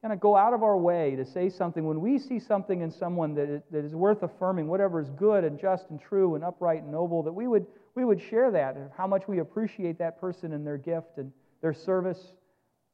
[0.04, 1.88] kind of go out of our way to say something.
[1.88, 5.46] When we see something in someone that is, that is worth affirming, whatever is good
[5.46, 8.76] and just and true and upright and noble, that we would, we would share that,
[8.98, 11.32] how much we appreciate that person and their gift and
[11.62, 12.20] their service.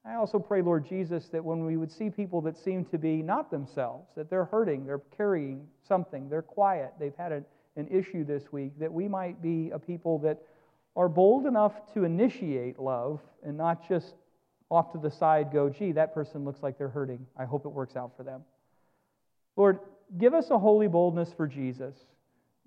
[0.06, 3.24] I also pray, Lord Jesus, that when we would see people that seem to be
[3.24, 7.44] not themselves, that they're hurting, they're carrying something, they're quiet, they've had an,
[7.76, 10.44] an issue this week, that we might be a people that
[10.96, 14.14] are bold enough to initiate love and not just
[14.70, 17.26] off to the side go, gee, that person looks like they're hurting.
[17.38, 18.44] I hope it works out for them.
[19.56, 19.80] Lord,
[20.18, 21.96] give us a holy boldness for Jesus.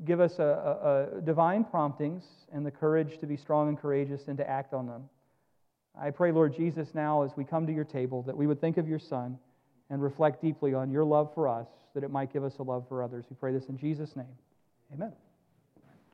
[0.04, 4.26] Give us a, a, a divine promptings and the courage to be strong and courageous
[4.26, 5.04] and to act on them.
[6.00, 8.78] I pray, Lord Jesus, now as we come to your table, that we would think
[8.78, 9.38] of your Son
[9.90, 12.86] and reflect deeply on your love for us, that it might give us a love
[12.88, 13.26] for others.
[13.28, 14.34] We pray this in Jesus' name.
[14.92, 15.12] Amen.